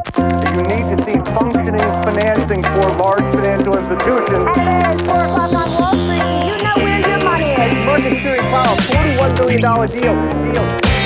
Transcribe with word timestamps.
You 0.00 0.62
need 0.64 0.86
to 0.88 0.96
see 1.04 1.18
functioning 1.34 1.80
financing 2.04 2.62
for 2.62 2.88
large 2.96 3.22
financial 3.34 3.76
institutions. 3.76 4.44
Hey, 4.56 4.80
it's 4.90 5.00
4 5.02 5.24
o'clock 5.24 5.52
on 5.52 5.74
Wall 5.74 6.04
Street. 6.04 6.20
You 6.48 6.56
know 6.62 6.76
where 6.76 7.00
your 7.00 7.24
money 7.24 7.50
is. 7.52 8.22
Series 8.22 8.40
Powell, 8.48 8.76
$41 8.76 9.36
billion 9.36 9.60
deal. 9.60 10.52
deal. 10.52 10.99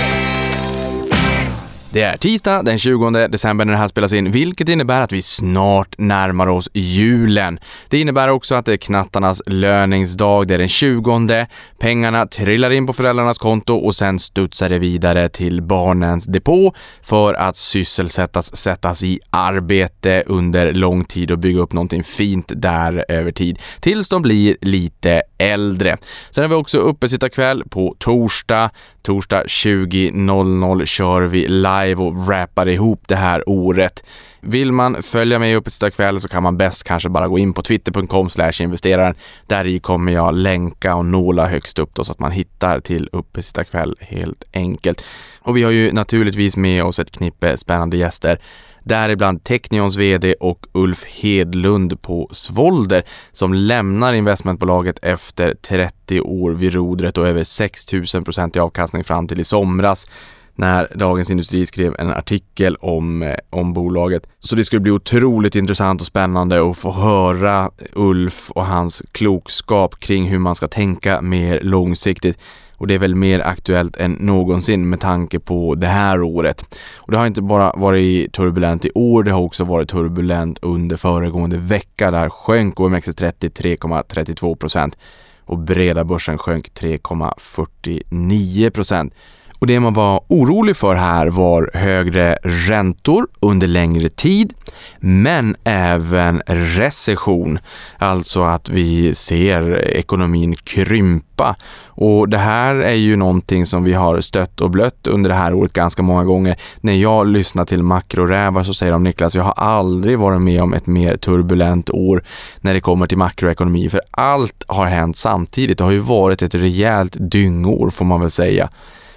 Det 1.95 2.03
är 2.03 2.17
tisdag 2.17 2.63
den 2.63 2.79
20 2.79 3.11
december 3.11 3.65
när 3.65 3.73
det 3.73 3.79
här 3.79 3.89
spelas 3.89 4.13
in, 4.13 4.31
vilket 4.31 4.69
innebär 4.69 5.01
att 5.01 5.13
vi 5.13 5.23
snart 5.23 5.99
närmar 5.99 6.47
oss 6.47 6.71
julen. 6.73 7.59
Det 7.89 8.01
innebär 8.01 8.29
också 8.29 8.55
att 8.55 8.67
det 8.67 8.73
är 8.73 8.77
knattarnas 8.77 9.43
löningsdag, 9.47 10.49
det 10.49 10.55
är 10.55 10.59
den 10.59 10.69
20. 10.69 11.47
Pengarna 11.79 12.27
trillar 12.27 12.71
in 12.71 12.87
på 12.87 12.93
föräldrarnas 12.93 13.39
konto 13.39 13.75
och 13.75 13.95
sen 13.95 14.19
studsar 14.19 14.69
det 14.69 14.79
vidare 14.79 15.29
till 15.29 15.63
barnens 15.63 16.25
depå 16.25 16.75
för 17.03 17.35
att 17.35 17.57
sysselsättas, 17.57 18.57
sättas 18.57 19.03
i 19.03 19.21
arbete 19.31 20.23
under 20.27 20.73
lång 20.73 21.05
tid 21.05 21.31
och 21.31 21.39
bygga 21.39 21.61
upp 21.61 21.73
någonting 21.73 22.05
fint 22.05 22.53
där 22.57 23.05
över 23.09 23.33
tid 23.33 23.59
tills 23.81 24.09
de 24.09 24.23
blir 24.23 24.57
lite 24.61 25.23
äldre. 25.45 25.97
Sen 26.31 26.45
har 26.45 26.49
vi 26.49 26.55
också 26.55 26.79
uppesittarkväll 26.79 27.65
på 27.69 27.97
torsdag. 27.99 28.71
Torsdag 29.03 29.43
20.00 29.45 30.85
kör 30.85 31.23
vi 31.23 31.49
live 31.49 31.95
och 31.95 32.27
wrappar 32.27 32.69
ihop 32.69 33.03
det 33.07 33.17
här 33.17 33.49
året. 33.49 34.05
Vill 34.41 34.73
man 34.73 35.03
följa 35.03 35.39
mig 35.39 35.57
upp 35.57 35.69
i 35.69 35.91
kväll 35.91 36.21
så 36.21 36.29
kan 36.29 36.43
man 36.43 36.57
bäst 36.57 36.85
kanske 36.85 37.09
bara 37.09 37.29
gå 37.29 37.39
in 37.39 37.53
på 37.53 37.63
twitter.com 37.63 38.29
investeraren. 38.61 39.15
Där 39.47 39.67
i 39.67 39.79
kommer 39.79 40.13
jag 40.13 40.35
länka 40.35 40.95
och 40.95 41.07
nåla 41.07 41.47
högst 41.47 41.79
upp 41.79 41.95
då 41.95 42.05
så 42.05 42.13
att 42.13 42.19
man 42.19 42.33
hittar 42.33 42.81
till 42.81 43.09
uppesittarkväll 43.13 43.97
helt 44.01 44.45
enkelt. 44.53 45.05
Och 45.41 45.57
vi 45.57 45.63
har 45.63 45.71
ju 45.71 45.93
naturligtvis 45.93 46.57
med 46.57 46.85
oss 46.85 46.99
ett 46.99 47.11
knippe 47.11 47.57
spännande 47.57 47.97
gäster 47.97 48.39
däribland 48.85 49.45
Technions 49.45 49.97
VD 49.97 50.35
och 50.41 50.67
Ulf 50.73 51.05
Hedlund 51.05 52.03
på 52.03 52.29
Svolder 52.33 53.05
som 53.33 53.55
lämnar 53.55 54.13
investmentbolaget 54.13 54.99
efter 55.03 55.55
30 55.55 56.21
år 56.21 56.51
vid 56.51 56.75
rodret 56.75 57.19
och 57.19 57.29
över 57.29 57.45
6000 57.45 58.25
procent 58.25 58.57
i 58.57 58.59
avkastning 58.59 59.05
fram 59.05 59.29
till 59.29 59.41
i 59.41 59.45
somras 59.45 60.09
när 60.57 60.93
Dagens 60.95 61.31
Industri 61.31 61.67
skrev 61.67 61.97
en 61.99 62.11
artikel 62.11 62.77
om, 62.77 63.23
eh, 63.23 63.37
om 63.51 63.73
bolaget. 63.73 64.27
Så 64.41 64.57
det 64.57 64.65
skulle 64.65 64.81
bli 64.81 64.93
otroligt 64.93 65.55
intressant 65.55 66.01
och 66.01 66.07
spännande 66.07 66.71
att 66.71 66.77
få 66.77 66.93
höra 66.93 67.71
Ulf 67.93 68.51
och 68.51 68.67
hans 68.67 69.03
klokskap 69.13 70.01
kring 70.01 70.29
hur 70.29 70.39
man 70.39 70.55
ska 70.55 70.69
tänka 70.69 71.21
mer 71.21 71.61
långsiktigt. 71.61 72.39
Och 72.85 72.89
det 72.89 72.95
är 72.95 72.99
väl 72.99 73.15
mer 73.15 73.41
aktuellt 73.41 73.97
än 73.97 74.13
någonsin 74.13 74.89
med 74.89 75.01
tanke 75.01 75.41
på 75.41 75.75
det 75.75 75.87
här 75.87 76.23
året. 76.23 76.79
Och 76.95 77.13
det 77.13 77.19
har 77.19 77.27
inte 77.27 77.43
bara 77.43 77.73
varit 77.77 78.33
turbulent 78.33 78.85
i 78.85 78.91
år, 78.95 79.23
det 79.23 79.31
har 79.31 79.41
också 79.41 79.65
varit 79.65 79.89
turbulent 79.89 80.59
under 80.63 80.97
föregående 80.97 81.57
vecka. 81.57 82.11
Där 82.11 82.29
sjönk 82.29 82.75
OMXS30 82.75 83.79
3,32 83.79 84.57
procent 84.57 84.99
och 85.45 85.59
breda 85.59 86.05
börsen 86.05 86.39
sjönk 86.39 86.69
3,49 86.69 88.71
procent. 88.71 89.15
Och 89.59 89.67
det 89.67 89.81
man 89.81 89.93
var 89.93 90.25
orolig 90.29 90.77
för 90.77 90.95
här 90.95 91.27
var 91.27 91.71
högre 91.75 92.39
räntor 92.43 93.27
under 93.41 93.67
längre 93.67 94.09
tid, 94.09 94.53
men 94.99 95.57
även 95.65 96.43
recession, 96.47 97.59
alltså 97.99 98.43
att 98.43 98.69
vi 98.69 99.15
ser 99.15 99.79
ekonomin 99.79 100.57
krympa. 100.57 101.57
Och 101.97 102.29
det 102.29 102.39
här 102.39 102.75
är 102.75 102.95
ju 102.95 103.17
någonting 103.17 103.67
som 103.67 103.85
vi 103.85 103.93
har 103.93 104.21
stött 104.21 104.61
och 104.61 104.71
blött 104.71 105.07
under 105.07 105.31
det 105.31 105.37
här 105.37 105.55
året 105.55 105.73
ganska 105.73 106.03
många 106.03 106.25
gånger. 106.25 106.57
När 106.81 106.93
jag 106.93 107.27
lyssnar 107.27 107.65
till 107.65 107.83
makrorävar 107.83 108.63
så 108.65 108.75
säger 108.75 108.93
de 108.93 109.03
Niklas, 109.03 109.35
jag 109.35 109.43
har 109.43 109.53
aldrig 109.53 110.19
varit 110.19 110.43
med 110.43 110.63
om 110.63 110.75
ett 110.75 110.87
mer 110.87 111.17
turbulent 111.17 111.91
år 111.91 112.25
när 112.61 112.75
det 112.75 112.81
kommer 112.81 113.07
till 113.07 113.19
makroekonomi, 113.19 113.89
för 113.89 114.01
allt 114.11 114.65
har 114.69 114.87
hänt 114.87 115.17
samtidigt. 115.17 115.79
Det 115.79 115.85
har 115.85 115.91
ju 115.91 115.99
varit 115.99 116.43
ett 116.43 116.55
rejält 116.55 117.17
dyngår 117.21 117.91
får 117.91 118.05
man 118.05 118.21
väl 118.21 118.31
säga. 118.31 118.69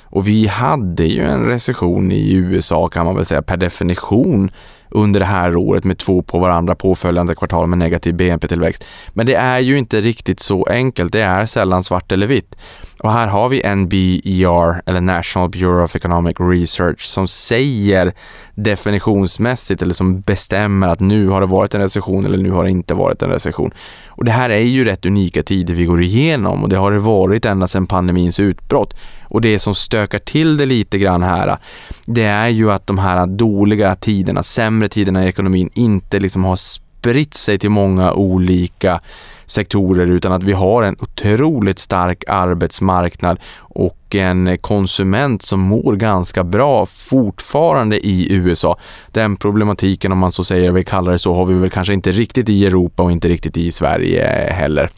Och 0.10 0.28
vi 0.28 0.48
hade 0.48 1.06
ju 1.06 1.24
en 1.24 1.46
recession 1.46 2.12
i 2.12 2.34
USA 2.34 2.88
kan 2.88 3.06
man 3.06 3.16
väl 3.16 3.26
säga 3.26 3.42
per 3.42 3.58
definition 3.58 4.52
under 4.90 5.20
det 5.20 5.26
här 5.26 5.56
året 5.56 5.84
med 5.84 5.98
två 5.98 6.22
på 6.22 6.40
varandra 6.40 6.76
påföljande 6.76 7.36
kvartal 7.36 7.68
med 7.68 7.80
negativ 7.80 8.16
BNP-tillväxt. 8.16 8.88
Men 9.10 9.26
det 9.26 9.36
är 9.36 9.60
ju 9.60 9.78
inte 9.78 10.02
riktigt 10.02 10.40
så 10.40 10.64
enkelt. 10.64 11.12
Det 11.12 11.22
är 11.22 11.46
sällan 11.46 11.84
svart 11.84 12.12
eller 12.12 12.28
vitt. 12.28 12.56
Och 13.00 13.12
här 13.12 13.28
har 13.28 13.50
vi 13.50 13.76
NBER, 13.76 14.82
eller 14.86 15.02
National 15.02 15.50
Bureau 15.50 15.84
of 15.84 15.96
Economic 15.96 16.36
Research, 16.40 17.02
som 17.02 17.28
säger 17.28 18.14
definitionsmässigt 18.56 19.82
eller 19.82 19.94
som 19.94 20.22
bestämmer 20.22 20.88
att 20.88 21.00
nu 21.00 21.28
har 21.28 21.42
det 21.42 21.48
varit 21.48 21.76
en 21.76 21.82
recession 21.82 22.26
eller 22.26 22.38
nu 22.38 22.52
har 22.52 22.64
det 22.64 22.70
inte 22.70 22.94
varit 22.94 23.22
en 23.22 23.30
recession. 23.30 23.72
Och 24.08 24.26
det 24.26 24.32
här 24.32 24.50
är 24.50 24.60
ju 24.60 24.84
rätt 24.84 25.06
unika 25.06 25.44
tider 25.44 25.74
vi 25.74 25.86
går 25.86 26.04
igenom 26.04 26.64
och 26.64 26.70
det 26.70 26.78
har 26.78 26.92
det 26.92 27.00
varit 27.00 27.46
ända 27.46 27.68
sedan 27.68 27.88
pandemins 27.88 28.40
utbrott. 28.40 28.94
Och 29.24 29.42
det 29.42 29.60
som 29.60 29.76
stökar 29.76 30.20
till 30.20 30.58
det 30.58 30.66
lite 30.66 30.98
grann 30.98 31.24
här, 31.24 31.58
det 32.06 32.24
är 32.24 32.48
ju 32.48 32.72
att 32.72 32.88
de 32.88 32.98
här 32.98 33.28
dåliga 33.28 33.96
tiderna, 33.96 34.44
sämre 34.44 34.90
tiderna 34.90 35.26
i 35.26 35.28
ekonomin 35.28 35.70
inte 35.74 36.20
liksom 36.20 36.44
har 36.44 36.56
spritt 36.56 37.34
sig 37.34 37.60
till 37.60 37.70
många 37.70 38.14
olika 38.14 39.02
sektorer 39.48 40.08
utan 40.08 40.32
att 40.32 40.44
vi 40.44 40.54
har 40.54 40.84
en 40.84 40.96
otroligt 41.00 41.80
stark 41.80 42.24
arbetsmarknad 42.28 43.40
och 43.58 44.16
en 44.16 44.58
konsument 44.58 45.42
som 45.42 45.60
mår 45.60 45.96
ganska 45.96 46.44
bra 46.44 46.86
fortfarande 46.86 48.08
i 48.08 48.34
USA. 48.34 48.78
Den 49.12 49.38
problematiken 49.38 50.12
om 50.12 50.18
man 50.18 50.32
så 50.32 50.44
säger, 50.44 50.72
vi 50.72 50.84
kallar 50.84 51.12
det 51.12 51.20
så, 51.20 51.34
har 51.34 51.46
vi 51.46 51.54
väl 51.54 51.70
kanske 51.70 51.94
inte 51.94 52.12
riktigt 52.12 52.50
i 52.50 52.66
Europa 52.66 53.04
och 53.04 53.12
inte 53.12 53.30
riktigt 53.30 53.58
i 53.58 53.72
Sverige 53.72 54.26
heller. 54.52 54.90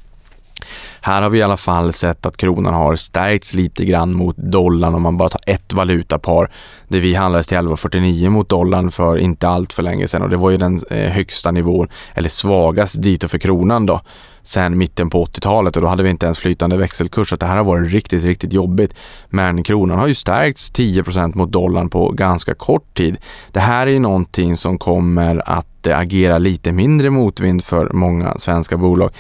Här 1.02 1.22
har 1.22 1.30
vi 1.30 1.40
i 1.40 1.42
alla 1.42 1.58
fall 1.58 1.94
sett 1.94 2.26
att 2.26 2.38
kronan 2.38 2.74
har 2.74 2.96
stärkts 2.96 3.54
lite 3.54 3.86
grann 3.86 4.14
mot 4.14 4.38
dollarn 4.38 4.96
om 4.96 5.02
man 5.02 5.18
bara 5.18 5.30
tar 5.30 5.42
ett 5.46 5.74
valutapar. 5.74 6.52
Det 6.88 7.00
vi 7.00 7.16
handlades 7.16 7.48
till 7.48 7.58
11,49 7.58 8.30
mot 8.30 8.50
dollarn 8.50 8.92
för 8.92 9.18
inte 9.18 9.48
allt 9.48 9.74
för 9.74 9.84
länge 9.84 10.08
sedan 10.08 10.22
och 10.22 10.30
det 10.30 10.38
var 10.38 10.50
ju 10.50 10.58
den 10.58 10.82
eh, 10.90 11.12
högsta 11.12 11.52
nivån, 11.52 11.88
eller 12.14 12.30
svagast 12.30 13.02
dit 13.02 13.32
för 13.32 13.38
kronan 13.38 13.86
då 13.86 14.02
sen 14.44 14.78
mitten 14.78 15.10
på 15.10 15.26
80-talet 15.26 15.76
och 15.76 15.82
då 15.82 15.88
hade 15.88 16.04
vi 16.04 16.10
inte 16.10 16.26
ens 16.26 16.40
flytande 16.40 16.78
växelkurs 16.78 17.30
så 17.30 17.36
det 17.36 17.46
här 17.46 17.58
har 17.58 17.64
varit 17.64 17.94
riktigt, 17.94 18.24
riktigt 18.24 18.54
jobbigt. 18.54 18.94
Men 19.30 19.64
kronan 19.64 20.00
har 20.00 20.08
ju 20.08 20.16
stärkts 20.16 20.72
10% 20.72 21.38
mot 21.38 21.52
dollarn 21.52 21.90
på 21.90 22.12
ganska 22.12 22.54
kort 22.54 22.98
tid. 22.98 23.18
Det 23.52 23.60
här 23.60 23.88
är 23.88 23.92
ju 23.92 24.00
någonting 24.00 24.58
som 24.58 24.78
kommer 24.78 25.50
att 25.50 25.88
eh, 25.88 26.00
agera 26.00 26.38
lite 26.38 26.72
mindre 26.72 27.10
motvind 27.10 27.64
för 27.64 27.90
många 27.94 28.38
svenska 28.38 28.78
bolag 28.78 29.12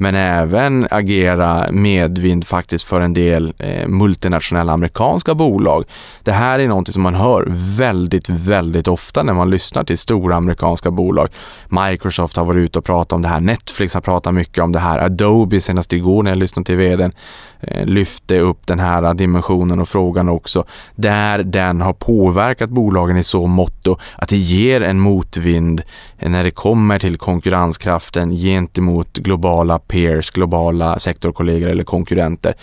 men 0.00 0.14
även 0.14 0.88
agera 0.90 1.37
medvind 1.70 2.46
faktiskt 2.46 2.84
för 2.84 3.00
en 3.00 3.12
del 3.12 3.54
eh, 3.58 3.88
multinationella 3.88 4.72
amerikanska 4.72 5.34
bolag. 5.34 5.84
Det 6.22 6.32
här 6.32 6.58
är 6.58 6.68
någonting 6.68 6.92
som 6.92 7.02
man 7.02 7.14
hör 7.14 7.44
väldigt, 7.78 8.28
väldigt 8.28 8.88
ofta 8.88 9.22
när 9.22 9.32
man 9.32 9.50
lyssnar 9.50 9.84
till 9.84 9.98
stora 9.98 10.36
amerikanska 10.36 10.90
bolag. 10.90 11.28
Microsoft 11.68 12.36
har 12.36 12.44
varit 12.44 12.58
ute 12.58 12.78
och 12.78 12.84
pratat 12.84 13.12
om 13.12 13.22
det 13.22 13.28
här. 13.28 13.40
Netflix 13.40 13.94
har 13.94 14.00
pratat 14.00 14.34
mycket 14.34 14.64
om 14.64 14.72
det 14.72 14.78
här. 14.78 14.98
Adobe 14.98 15.60
senast 15.60 15.92
igår 15.92 16.22
när 16.22 16.30
jag 16.30 16.38
lyssnade 16.38 16.66
till 16.66 16.76
vdn 16.76 17.12
eh, 17.60 17.86
lyfte 17.86 18.40
upp 18.40 18.66
den 18.66 18.78
här 18.78 19.14
dimensionen 19.14 19.80
och 19.80 19.88
frågan 19.88 20.28
också. 20.28 20.64
Där 20.94 21.42
den 21.42 21.80
har 21.80 21.92
påverkat 21.92 22.70
bolagen 22.70 23.16
i 23.16 23.24
så 23.24 23.46
motto 23.46 23.96
att 24.16 24.28
det 24.28 24.36
ger 24.36 24.82
en 24.82 25.00
motvind 25.00 25.82
när 26.18 26.44
det 26.44 26.50
kommer 26.50 26.98
till 26.98 27.16
konkurrenskraften 27.16 28.30
gentemot 28.30 29.16
globala 29.16 29.78
peers, 29.78 30.30
globala 30.30 30.98
sektorkollegor 31.18 31.68
eller 31.68 31.84
konkurrenter. 31.84 32.54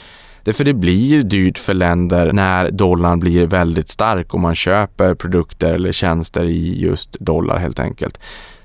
Därför 0.43 0.63
det 0.63 0.73
blir 0.73 1.23
dyrt 1.23 1.57
för 1.57 1.73
länder 1.73 2.33
när 2.33 2.71
dollarn 2.71 3.19
blir 3.19 3.45
väldigt 3.45 3.89
stark 3.89 4.33
och 4.33 4.39
man 4.39 4.55
köper 4.55 5.15
produkter 5.15 5.73
eller 5.73 5.91
tjänster 5.91 6.43
i 6.43 6.79
just 6.79 7.19
dollar 7.19 7.59
helt 7.59 7.79
enkelt. 7.79 8.19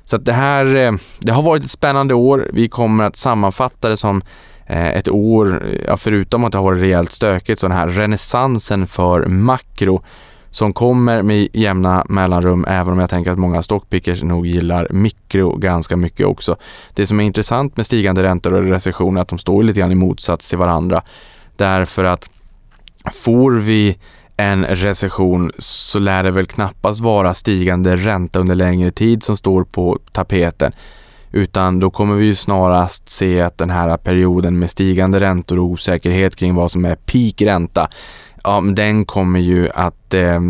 Så 0.04 0.16
att 0.16 0.24
det 0.24 0.32
här, 0.32 0.76
eh, 0.76 0.92
det 1.20 1.32
har 1.32 1.42
varit 1.42 1.64
ett 1.64 1.70
spännande 1.70 2.14
år. 2.14 2.50
Vi 2.52 2.68
kommer 2.68 3.04
att 3.04 3.16
sammanfatta 3.16 3.88
det 3.88 3.96
som 3.96 4.22
eh, 4.66 4.88
ett 4.88 5.08
år, 5.08 5.62
ja, 5.86 5.96
förutom 5.96 6.44
att 6.44 6.52
det 6.52 6.58
har 6.58 6.64
varit 6.64 6.82
rejält 6.82 7.12
stökigt, 7.12 7.60
så 7.60 7.68
den 7.68 7.76
här 7.76 7.88
renässansen 7.88 8.86
för 8.86 9.26
makro 9.26 10.02
som 10.50 10.72
kommer 10.72 11.22
med 11.22 11.48
jämna 11.52 12.04
mellanrum, 12.08 12.64
även 12.68 12.92
om 12.92 12.98
jag 12.98 13.10
tänker 13.10 13.30
att 13.30 13.38
många 13.38 13.62
stockpickers 13.62 14.22
nog 14.22 14.46
gillar 14.46 14.88
mikro 14.90 15.56
ganska 15.56 15.96
mycket 15.96 16.26
också. 16.26 16.56
Det 16.94 17.06
som 17.06 17.20
är 17.20 17.24
intressant 17.24 17.76
med 17.76 17.86
stigande 17.86 18.22
räntor 18.22 18.52
och 18.52 18.64
recession 18.64 19.16
är 19.16 19.20
att 19.20 19.28
de 19.28 19.38
står 19.38 19.62
lite 19.62 19.80
grann 19.80 19.92
i 19.92 19.94
motsats 19.94 20.48
till 20.48 20.58
varandra. 20.58 21.02
Därför 21.56 22.04
att 22.04 22.30
får 23.12 23.52
vi 23.52 23.98
en 24.36 24.64
recession 24.64 25.52
så 25.58 25.98
lär 25.98 26.22
det 26.22 26.30
väl 26.30 26.46
knappast 26.46 27.00
vara 27.00 27.34
stigande 27.34 27.96
ränta 27.96 28.38
under 28.38 28.54
längre 28.54 28.90
tid 28.90 29.22
som 29.22 29.36
står 29.36 29.64
på 29.64 29.98
tapeten 30.12 30.72
utan 31.32 31.80
då 31.80 31.90
kommer 31.90 32.14
vi 32.14 32.26
ju 32.26 32.34
snarast 32.34 33.08
se 33.08 33.40
att 33.40 33.58
den 33.58 33.70
här 33.70 33.96
perioden 33.96 34.58
med 34.58 34.70
stigande 34.70 35.20
räntor 35.20 35.58
och 35.58 35.64
osäkerhet 35.64 36.36
kring 36.36 36.54
vad 36.54 36.70
som 36.70 36.84
är 36.84 36.96
peak 36.96 37.42
ränta 37.42 37.88
ja, 38.44 38.60
den 38.60 39.04
kommer 39.04 39.40
ju 39.40 39.70
att 39.70 40.14
eh, 40.14 40.40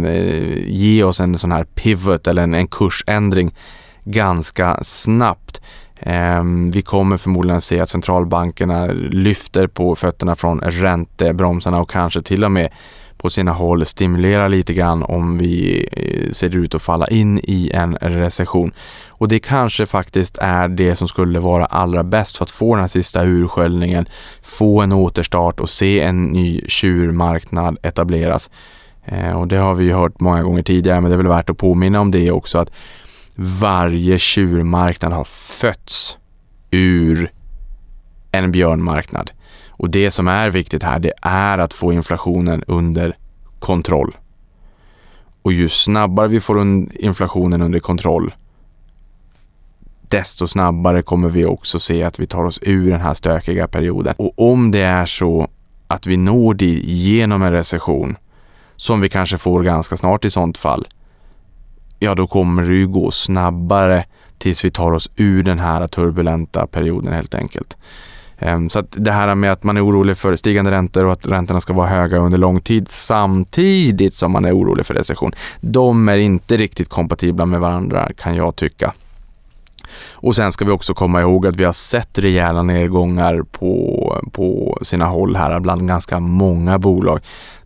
ge 0.67 1.05
oss 1.05 1.21
en 1.21 1.39
sån 1.39 1.53
här 1.53 1.65
pivot 1.65 2.27
eller 2.27 2.43
en, 2.43 2.55
en 2.55 2.67
kursändring 2.67 3.55
ganska 4.05 4.79
snabbt. 4.83 5.61
Eh, 5.97 6.45
vi 6.73 6.83
kommer 6.83 7.17
förmodligen 7.17 7.57
att 7.57 7.65
se 7.65 7.81
att 7.81 7.89
centralbankerna 7.89 8.87
lyfter 9.11 9.67
på 9.67 9.97
fötterna 9.97 10.35
från 10.35 10.61
räntebromsarna 10.61 11.81
och 11.81 11.91
kanske 11.91 12.23
till 12.23 12.45
och 12.45 12.53
med 12.53 12.73
på 13.21 13.31
sina 13.31 13.53
håll 13.53 13.87
stimulera 13.87 14.49
lite 14.49 14.75
grann 14.75 15.03
om 15.03 15.39
vi 15.39 15.87
eh, 15.93 16.33
ser 16.33 16.57
ut 16.57 16.75
att 16.75 16.83
falla 16.83 17.07
in 17.07 17.39
i 17.39 17.71
en 17.75 17.95
recession. 17.95 18.73
Och 19.09 19.29
det 19.29 19.39
kanske 19.39 19.87
faktiskt 19.87 20.39
är 20.39 20.69
det 20.69 20.95
som 20.95 21.09
skulle 21.09 21.41
vara 21.41 21.67
allra 21.67 22.03
bäst 22.03 22.37
för 22.37 22.45
att 22.45 22.51
få 22.51 22.75
den 22.75 22.83
här 22.83 22.89
sista 22.89 23.23
ursköljningen, 23.23 24.07
få 24.43 24.83
en 24.83 24.93
återstart 24.93 25.61
och 25.61 25.71
se 25.71 26.01
en 26.01 26.25
ny 26.25 26.63
tjurmarknad 26.69 27.79
etableras. 27.83 28.51
Eh, 29.05 29.33
och 29.33 29.49
det 29.49 29.57
har 29.57 29.75
vi 29.75 29.85
ju 29.85 29.93
hört 29.93 30.21
många 30.21 30.43
gånger 30.43 30.63
tidigare, 30.63 31.01
men 31.01 31.11
det 31.11 31.15
är 31.15 31.23
väl 31.23 31.29
värt 31.29 31.51
att 31.51 31.59
påminna 31.59 32.01
om 32.01 32.11
det 32.11 32.31
också 32.31 32.59
att 32.59 32.71
varje 33.35 34.19
tjurmarknad 34.19 35.13
har 35.13 35.25
fötts 35.61 36.19
ur 36.71 37.31
en 38.33 38.53
björnmarknad. 38.53 39.31
Och 39.81 39.91
det 39.91 40.11
som 40.11 40.29
är 40.29 40.51
viktigt 40.51 40.83
här, 40.83 40.99
det 40.99 41.13
är 41.23 41.59
att 41.59 41.75
få 41.75 41.93
inflationen 41.93 42.65
under 42.67 43.17
kontroll. 43.59 44.17
Och 45.43 45.53
ju 45.53 45.69
snabbare 45.69 46.29
vi 46.29 46.41
får 46.41 46.61
inflationen 46.95 47.63
under 47.63 47.81
kontroll, 47.81 48.35
desto 50.01 50.47
snabbare 50.47 51.03
kommer 51.03 51.29
vi 51.29 51.45
också 51.45 51.81
se 51.81 52.03
att 52.03 52.21
vi 52.21 52.27
tar 52.27 52.45
oss 52.45 52.59
ur 52.63 52.91
den 52.91 53.01
här 53.01 53.15
stökiga 53.15 53.69
perioden. 53.69 54.15
Och 54.19 54.53
om 54.53 54.71
det 54.71 54.81
är 54.81 55.07
så 55.07 55.49
att 55.87 56.07
vi 56.07 56.17
når 56.17 56.55
dit 56.55 56.85
genom 56.85 57.43
en 57.43 57.53
recession, 57.53 58.17
som 58.77 59.01
vi 59.01 59.09
kanske 59.09 59.39
får 59.39 59.63
ganska 59.63 59.97
snart 59.97 60.25
i 60.25 60.31
sånt 60.31 60.59
fall, 60.59 60.89
ja 61.99 62.15
då 62.15 62.27
kommer 62.27 62.63
det 62.63 62.75
ju 62.75 62.89
gå 62.89 63.11
snabbare 63.11 64.05
tills 64.39 64.65
vi 64.65 64.71
tar 64.71 64.93
oss 64.93 65.11
ur 65.17 65.43
den 65.43 65.59
här 65.59 65.87
turbulenta 65.87 66.67
perioden 66.67 67.13
helt 67.13 67.35
enkelt. 67.35 67.77
Ehm, 68.41 68.71
så 68.71 68.79
att 68.79 68.87
det 68.91 69.13
här 69.13 69.35
med 69.35 69.53
att 69.53 69.63
man 69.63 69.77
är 69.77 69.87
orolig 69.87 70.17
för 70.17 70.37
stigande 70.37 70.71
räntor 70.71 71.05
och 71.05 71.13
att 71.13 71.27
räntorna 71.27 71.61
ska 71.61 71.73
vara 71.73 71.89
höga 71.89 72.19
under 72.19 72.39
lång 72.39 72.61
tid 72.61 72.89
samtidigt 72.89 74.15
som 74.15 74.33
man 74.33 74.45
är 74.45 74.57
orolig 74.57 74.87
för 74.87 74.95
recession. 74.95 75.33
De 75.61 76.09
är 76.09 76.17
inte 76.17 76.57
riktigt 76.57 76.89
kompatibla 76.89 77.47
med 77.47 77.61
varandra 77.61 78.11
kan 78.17 78.35
jag 78.35 78.57
tycka. 78.57 78.93
Och 80.13 80.37
sen 80.37 80.53
ska 80.53 80.65
vi 80.65 80.71
också 80.71 80.95
komma 80.95 81.21
ihåg 81.21 81.47
att 81.47 81.57
vi 81.57 81.65
har 81.65 81.73
sett 81.73 82.19
rejäla 82.19 82.63
nedgångar 82.63 83.43
på, 83.43 84.25
på 84.33 84.79
sina 84.83 85.05
håll 85.05 85.37
här 85.37 85.61
bland 85.61 85.89
ganska 85.89 86.21
många 86.21 86.79
bolag. 86.79 87.21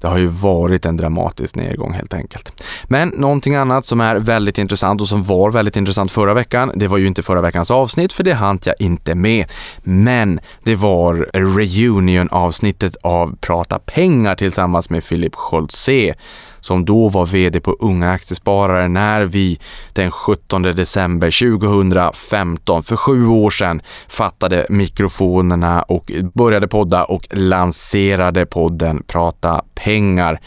Det 0.05 0.09
har 0.09 0.19
ju 0.19 0.27
varit 0.27 0.87
en 0.87 0.97
dramatisk 0.97 1.57
nedgång 1.57 1.93
helt 1.93 2.15
enkelt. 2.15 2.63
Men 2.85 3.09
någonting 3.09 3.55
annat 3.55 3.87
som 3.87 4.01
är 4.01 4.17
väldigt 4.17 4.59
intressant 4.59 5.01
och 5.01 5.09
som 5.09 5.23
var 5.23 5.51
väldigt 5.51 5.77
intressant 5.77 6.13
förra 6.13 6.35
veckan, 6.35 6.73
det 6.75 6.87
var 6.87 6.99
ju 6.99 7.07
inte 7.07 7.23
förra 7.23 7.41
veckans 7.41 7.71
avsnitt 7.71 8.13
för 8.13 8.25
det 8.25 8.35
hann 8.35 8.59
jag 8.65 8.75
inte 8.79 9.15
med. 9.15 9.47
Men 9.83 10.41
det 10.63 10.75
var 10.75 11.15
reunion 11.33 12.29
avsnittet 12.31 12.97
av 13.03 13.37
Prata 13.41 13.79
pengar 13.79 14.35
tillsammans 14.35 14.91
med 14.91 15.05
Philip 15.05 15.35
Scholtze 15.35 16.15
som 16.65 16.85
då 16.85 17.09
var 17.09 17.27
VD 17.27 17.61
på 17.61 17.77
Unga 17.81 18.11
Aktiesparare 18.11 18.89
när 18.89 19.25
vi 19.25 19.59
den 19.93 20.11
17 20.11 20.63
december 20.63 21.59
2015, 21.59 22.83
för 22.83 22.97
sju 22.97 23.27
år 23.27 23.51
sedan, 23.51 23.83
fattade 24.09 24.67
mikrofonerna 24.71 25.83
och 25.83 26.13
började 26.35 26.69
podda 26.69 27.05
och 27.05 27.27
lanserade 27.31 28.47
podden 28.47 29.03
Prata 29.07 29.63
pengar. 29.75 30.41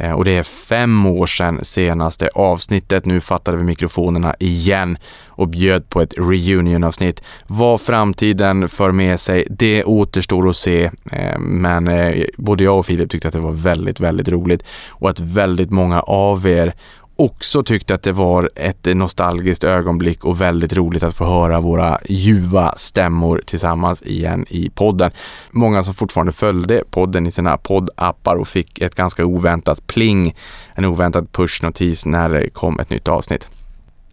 Eh, 0.00 0.12
och 0.12 0.24
det 0.24 0.30
är 0.30 0.42
fem 0.42 1.06
år 1.06 1.26
sedan 1.26 1.60
senaste 1.62 2.28
avsnittet. 2.34 3.04
Nu 3.04 3.20
fattade 3.20 3.56
vi 3.56 3.64
mikrofonerna 3.64 4.34
igen 4.38 4.98
och 5.26 5.48
bjöd 5.48 5.88
på 5.88 6.00
ett 6.00 6.14
reunion-avsnitt. 6.18 7.22
Vad 7.46 7.80
framtiden 7.80 8.68
för 8.68 8.92
med 8.92 9.20
sig, 9.20 9.46
det 9.50 9.84
återstår 9.84 10.48
att 10.48 10.56
se. 10.56 10.90
Eh, 11.12 11.38
men 11.38 11.88
eh, 11.88 12.24
både 12.36 12.64
jag 12.64 12.78
och 12.78 12.86
Filip 12.86 13.10
tyckte 13.10 13.28
att 13.28 13.34
det 13.34 13.40
var 13.40 13.52
väldigt, 13.52 14.00
väldigt 14.00 14.28
roligt 14.28 14.64
och 14.88 15.10
att 15.10 15.20
väldigt 15.20 15.70
många 15.70 16.00
av 16.00 16.46
er 16.46 16.74
också 17.20 17.62
tyckte 17.62 17.94
att 17.94 18.02
det 18.02 18.12
var 18.12 18.50
ett 18.54 18.86
nostalgiskt 18.94 19.64
ögonblick 19.64 20.24
och 20.24 20.40
väldigt 20.40 20.72
roligt 20.72 21.02
att 21.02 21.16
få 21.16 21.24
höra 21.24 21.60
våra 21.60 22.00
ljuva 22.08 22.74
stämmor 22.76 23.42
tillsammans 23.46 24.02
igen 24.02 24.46
i 24.48 24.70
podden. 24.70 25.10
Många 25.50 25.82
som 25.82 25.94
fortfarande 25.94 26.32
följde 26.32 26.84
podden 26.90 27.26
i 27.26 27.30
sina 27.30 27.56
poddappar 27.56 28.36
och 28.36 28.48
fick 28.48 28.80
ett 28.80 28.94
ganska 28.94 29.24
oväntat 29.24 29.86
pling, 29.86 30.34
en 30.74 30.84
oväntad 30.84 31.32
pushnotis 31.32 32.06
när 32.06 32.28
det 32.28 32.50
kom 32.50 32.80
ett 32.80 32.90
nytt 32.90 33.08
avsnitt. 33.08 33.48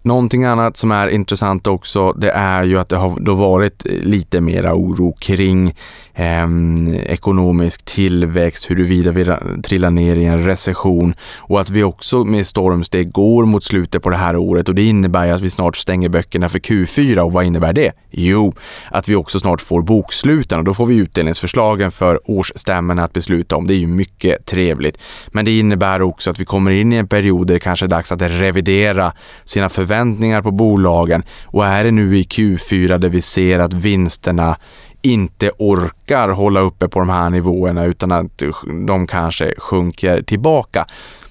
Någonting 0.07 0.43
annat 0.43 0.77
som 0.77 0.91
är 0.91 1.07
intressant 1.07 1.67
också, 1.67 2.11
det 2.11 2.31
är 2.31 2.63
ju 2.63 2.79
att 2.79 2.89
det 2.89 2.97
har 2.97 3.19
då 3.19 3.35
varit 3.35 3.85
lite 3.85 4.41
mera 4.41 4.75
oro 4.75 5.13
kring 5.19 5.75
eh, 6.13 6.47
ekonomisk 7.05 7.85
tillväxt, 7.85 8.69
huruvida 8.69 9.11
vi 9.11 9.25
trillar 9.63 9.89
ner 9.89 10.15
i 10.15 10.25
en 10.25 10.45
recession 10.45 11.13
och 11.37 11.61
att 11.61 11.69
vi 11.69 11.83
också 11.83 12.23
med 12.23 12.47
stormsteg 12.47 13.11
går 13.11 13.45
mot 13.45 13.63
slutet 13.63 14.03
på 14.03 14.09
det 14.09 14.17
här 14.17 14.35
året 14.35 14.69
och 14.69 14.75
det 14.75 14.83
innebär 14.83 15.25
ju 15.25 15.31
att 15.31 15.41
vi 15.41 15.49
snart 15.49 15.77
stänger 15.77 16.09
böckerna 16.09 16.49
för 16.49 16.59
Q4 16.59 17.19
och 17.19 17.31
vad 17.31 17.45
innebär 17.45 17.73
det? 17.73 17.91
Jo, 18.09 18.53
att 18.91 19.07
vi 19.09 19.15
också 19.15 19.39
snart 19.39 19.61
får 19.61 19.81
boksluten 19.81 20.59
och 20.59 20.65
då 20.65 20.73
får 20.73 20.85
vi 20.85 20.95
utdelningsförslagen 20.95 21.91
för 21.91 22.31
årsstämmorna 22.31 23.03
att 23.03 23.13
besluta 23.13 23.55
om. 23.55 23.67
Det 23.67 23.73
är 23.73 23.79
ju 23.79 23.87
mycket 23.87 24.45
trevligt. 24.45 24.97
Men 25.27 25.45
det 25.45 25.59
innebär 25.59 26.01
också 26.01 26.29
att 26.29 26.39
vi 26.39 26.45
kommer 26.45 26.71
in 26.71 26.93
i 26.93 26.95
en 26.95 27.07
period 27.07 27.47
där 27.47 27.53
det 27.53 27.59
kanske 27.59 27.85
är 27.85 27.89
dags 27.89 28.11
att 28.11 28.21
revidera 28.21 29.13
sina 29.43 29.69
förväntningar 29.69 29.96
på 30.43 30.51
bolagen 30.51 31.23
och 31.45 31.65
är 31.65 31.83
det 31.83 31.91
nu 31.91 32.17
i 32.17 32.23
Q4 32.23 32.97
där 32.97 33.09
vi 33.09 33.21
ser 33.21 33.59
att 33.59 33.73
vinsterna 33.73 34.57
inte 35.01 35.51
orkar 35.57 36.29
hålla 36.29 36.59
uppe 36.59 36.87
på 36.87 36.99
de 36.99 37.09
här 37.09 37.29
nivåerna 37.29 37.85
utan 37.85 38.11
att 38.11 38.43
de 38.87 39.07
kanske 39.07 39.53
sjunker 39.57 40.21
tillbaka. 40.21 40.85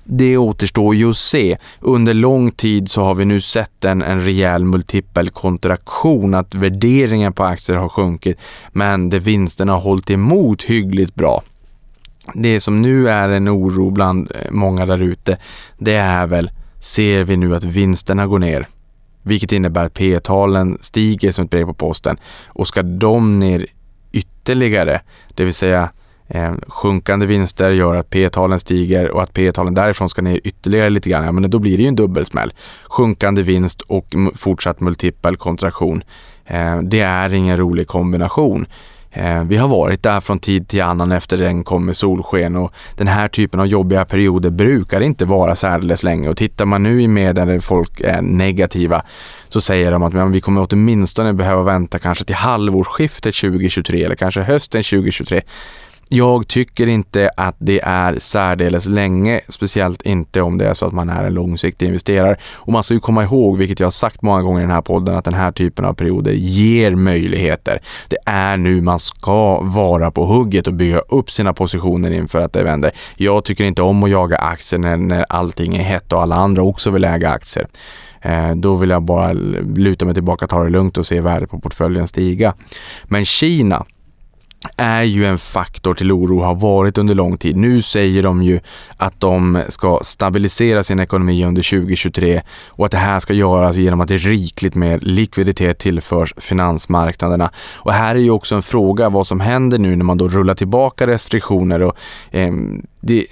Det 0.04 0.36
återstår 0.36 0.94
ju 0.94 1.10
att 1.10 1.16
se. 1.16 1.56
Under 1.80 2.14
lång 2.14 2.50
tid 2.50 2.90
så 2.90 3.04
har 3.04 3.14
vi 3.14 3.24
nu 3.24 3.40
sett 3.40 3.84
en, 3.84 4.02
en 4.02 4.20
rejäl 4.20 4.64
multipelkontraktion, 4.64 6.34
att 6.34 6.54
värderingen 6.54 7.32
på 7.32 7.44
aktier 7.44 7.76
har 7.76 7.88
sjunkit, 7.88 8.38
men 8.72 9.10
det 9.10 9.18
vinsterna 9.18 9.72
har 9.72 9.80
hållit 9.80 10.10
emot 10.10 10.62
hyggligt 10.62 11.14
bra. 11.14 11.42
Det 12.34 12.60
som 12.60 12.82
nu 12.82 13.08
är 13.08 13.28
en 13.28 13.48
oro 13.48 13.90
bland 13.90 14.30
eh, 14.34 14.50
många 14.50 14.86
där 14.86 15.02
ute, 15.02 15.38
det 15.78 15.94
är 15.94 16.26
väl, 16.26 16.50
ser 16.87 17.25
vi 17.25 17.37
nu 17.37 17.55
att 17.56 17.65
vinsterna 17.65 18.27
går 18.27 18.38
ner? 18.38 18.69
vilket 19.27 19.53
innebär 19.53 19.85
att 19.85 19.94
P 19.94 20.21
talen 20.21 20.78
stiger 20.81 21.33
som 21.33 21.45
ett 21.45 21.50
brev 21.50 21.66
på 21.66 21.75
posten. 21.75 22.16
Och 22.47 22.69
ska 22.69 22.83
de 22.83 23.38
ner 23.38 23.66
ytterligare, 24.12 25.00
det 25.35 25.45
vill 25.45 25.55
säga 25.55 25.90
eh, 26.28 26.55
sjunkande 26.69 27.26
vinster 27.26 27.71
gör 27.71 27.95
att 27.95 28.11
P 28.11 28.31
talen 28.31 28.61
stiger 28.61 29.11
och 29.11 29.23
att 29.23 29.33
P 29.33 29.52
talen 29.52 29.75
därifrån 29.75 30.09
ska 30.09 30.23
ner 30.23 30.40
ytterligare 30.45 30.90
lite 30.90 31.11
grann, 31.11 31.25
ja 31.25 31.33
men 31.33 31.50
då 31.50 31.59
blir 31.59 31.76
det 31.76 31.83
ju 31.83 31.88
en 31.88 31.97
dubbelsmäll. 31.97 32.52
Sjunkande 32.85 33.43
vinst 33.43 33.81
och 33.81 34.14
fortsatt 34.35 34.81
multipel 34.81 35.37
kontraktion. 35.37 36.02
Eh, 36.45 36.78
det 36.83 37.00
är 37.00 37.35
ingen 37.35 37.57
rolig 37.57 37.87
kombination. 37.87 38.66
Eh, 39.16 39.42
vi 39.42 39.56
har 39.56 39.68
varit 39.68 40.02
där 40.02 40.20
från 40.20 40.38
tid 40.38 40.68
till 40.68 40.82
annan 40.82 41.12
efter 41.12 41.38
den 41.38 41.64
kommer 41.64 41.92
solsken 41.92 42.56
och 42.56 42.73
den 42.94 43.06
här 43.06 43.28
typen 43.28 43.61
av 43.61 43.66
jobbiga 43.66 44.04
perioder 44.04 44.50
brukar 44.50 45.00
inte 45.00 45.25
vara 45.25 45.56
särdeles 45.56 46.02
länge. 46.02 46.28
Och 46.28 46.37
tittar 46.37 46.64
man 46.64 46.82
nu 46.82 47.02
i 47.02 47.08
media 47.08 47.44
där 47.44 47.58
folk 47.58 48.00
är 48.00 48.23
negativa 48.23 49.02
så 49.49 49.61
säger 49.61 49.92
de 49.92 50.02
att 50.02 50.35
vi 50.35 50.40
kommer 50.40 50.66
åtminstone 50.70 51.32
behöva 51.32 51.62
vänta 51.62 51.99
kanske 51.99 52.25
till 52.25 52.35
halvårsskiftet 52.35 53.35
2023 53.35 54.04
eller 54.04 54.16
kanske 54.16 54.42
hösten 54.42 54.82
2023 54.82 55.42
jag 56.08 56.48
tycker 56.48 56.86
inte 56.86 57.30
att 57.36 57.56
det 57.58 57.80
är 57.84 58.18
särdeles 58.18 58.86
länge, 58.86 59.40
speciellt 59.48 60.02
inte 60.02 60.42
om 60.42 60.58
det 60.58 60.66
är 60.66 60.75
så 60.75 60.86
att 60.86 60.92
man 60.92 61.08
är 61.08 61.25
en 61.25 61.34
långsiktig 61.34 61.86
investerare. 61.86 62.36
Och 62.54 62.72
man 62.72 62.82
ska 62.82 62.94
ju 62.94 63.00
komma 63.00 63.25
ihåg, 63.25 63.56
vilket 63.56 63.80
jag 63.80 63.86
har 63.86 63.90
sagt 63.90 64.22
många 64.22 64.42
gånger 64.42 64.60
i 64.60 64.62
den 64.62 64.70
här 64.70 64.80
podden, 64.80 65.16
att 65.16 65.25
den 65.25 65.34
här 65.34 65.52
typen 65.52 65.84
av 65.84 65.94
perioder 65.94 66.32
ger 66.32 66.94
möjligheter. 66.94 67.80
Det 68.08 68.16
är 68.26 68.56
nu 68.56 68.80
man 68.80 68.98
ska 68.98 69.60
vara 69.60 70.10
på 70.10 70.26
hugget 70.26 70.66
och 70.66 70.75
bygga 70.75 70.98
upp 70.98 71.30
sina 71.30 71.52
positioner 71.52 72.10
inför 72.10 72.40
att 72.40 72.52
det 72.52 72.62
vänder. 72.62 72.90
Jag 73.16 73.44
tycker 73.44 73.64
inte 73.64 73.82
om 73.82 74.04
att 74.04 74.10
jaga 74.10 74.36
aktier 74.36 74.80
när, 74.80 74.96
när 74.96 75.26
allting 75.28 75.76
är 75.76 75.82
hett 75.82 76.12
och 76.12 76.22
alla 76.22 76.36
andra 76.36 76.62
också 76.62 76.90
vill 76.90 77.04
äga 77.04 77.30
aktier. 77.30 77.66
Eh, 78.22 78.54
då 78.54 78.75
vill 78.75 78.90
jag 78.90 79.02
bara 79.02 79.32
luta 79.32 80.04
mig 80.04 80.14
tillbaka, 80.14 80.46
ta 80.46 80.62
det 80.62 80.70
lugnt 80.70 80.98
och 80.98 81.06
se 81.06 81.20
värdet 81.20 81.50
på 81.50 81.60
portföljen 81.60 82.08
stiga. 82.08 82.54
Men 83.04 83.25
Kina, 83.25 83.84
är 84.76 85.02
ju 85.02 85.26
en 85.26 85.38
faktor 85.38 85.94
till 85.94 86.12
oro, 86.12 86.40
har 86.40 86.54
varit 86.54 86.98
under 86.98 87.14
lång 87.14 87.38
tid. 87.38 87.56
Nu 87.56 87.82
säger 87.82 88.22
de 88.22 88.42
ju 88.42 88.60
att 88.96 89.20
de 89.20 89.62
ska 89.68 90.00
stabilisera 90.02 90.84
sin 90.84 91.00
ekonomi 91.00 91.44
under 91.44 91.62
2023 91.62 92.42
och 92.66 92.86
att 92.86 92.92
det 92.92 92.98
här 92.98 93.20
ska 93.20 93.32
göras 93.32 93.76
genom 93.76 94.00
att 94.00 94.08
det 94.08 94.16
rikligt 94.16 94.75
med 94.75 95.04
likviditet 95.04 95.78
tillförs 95.78 96.34
finansmarknaderna. 96.36 97.50
Och 97.75 97.92
här 97.92 98.14
är 98.14 98.20
ju 98.20 98.30
också 98.30 98.54
en 98.54 98.62
fråga 98.62 99.08
vad 99.08 99.26
som 99.26 99.40
händer 99.40 99.78
nu 99.78 99.96
när 99.96 100.04
man 100.04 100.18
då 100.18 100.28
rullar 100.28 100.54
tillbaka 100.54 101.06
restriktioner 101.06 101.82
och 101.82 101.96
eh, 102.30 102.52
det 103.00 103.26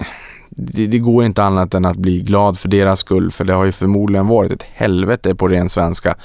det, 0.55 0.87
det, 0.87 0.99
går 0.99 1.25
inte 1.25 1.43
annat 1.43 1.73
än 1.73 1.85
att 1.85 1.97
bli 1.97 2.21
glad 2.21 2.59
för 2.59 2.69
deras 2.69 2.99
skull, 2.99 3.31
för 3.31 3.43
det 3.43 3.53
har 3.53 3.65
ju 3.65 3.71
förmodligen 3.71 4.27
varit 4.27 4.51
ett 4.51 4.65
helvete 4.73 5.35
på 5.35 5.47
ren 5.47 5.69
svenska 5.69 6.15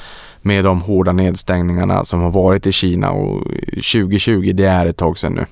med 0.42 0.64
de 0.64 0.80
hårda 0.80 1.12
nedstängningarna 1.12 2.04
som 2.04 2.20
har 2.20 2.30
varit 2.30 2.66
i 2.66 2.72
Kina 2.72 3.10
och 3.10 3.44
2020, 3.72 4.52
det 4.54 4.66
är 4.66 4.86
ett 4.86 4.96
tag 4.96 5.18
sedan 5.18 5.32
nu. 5.32 5.46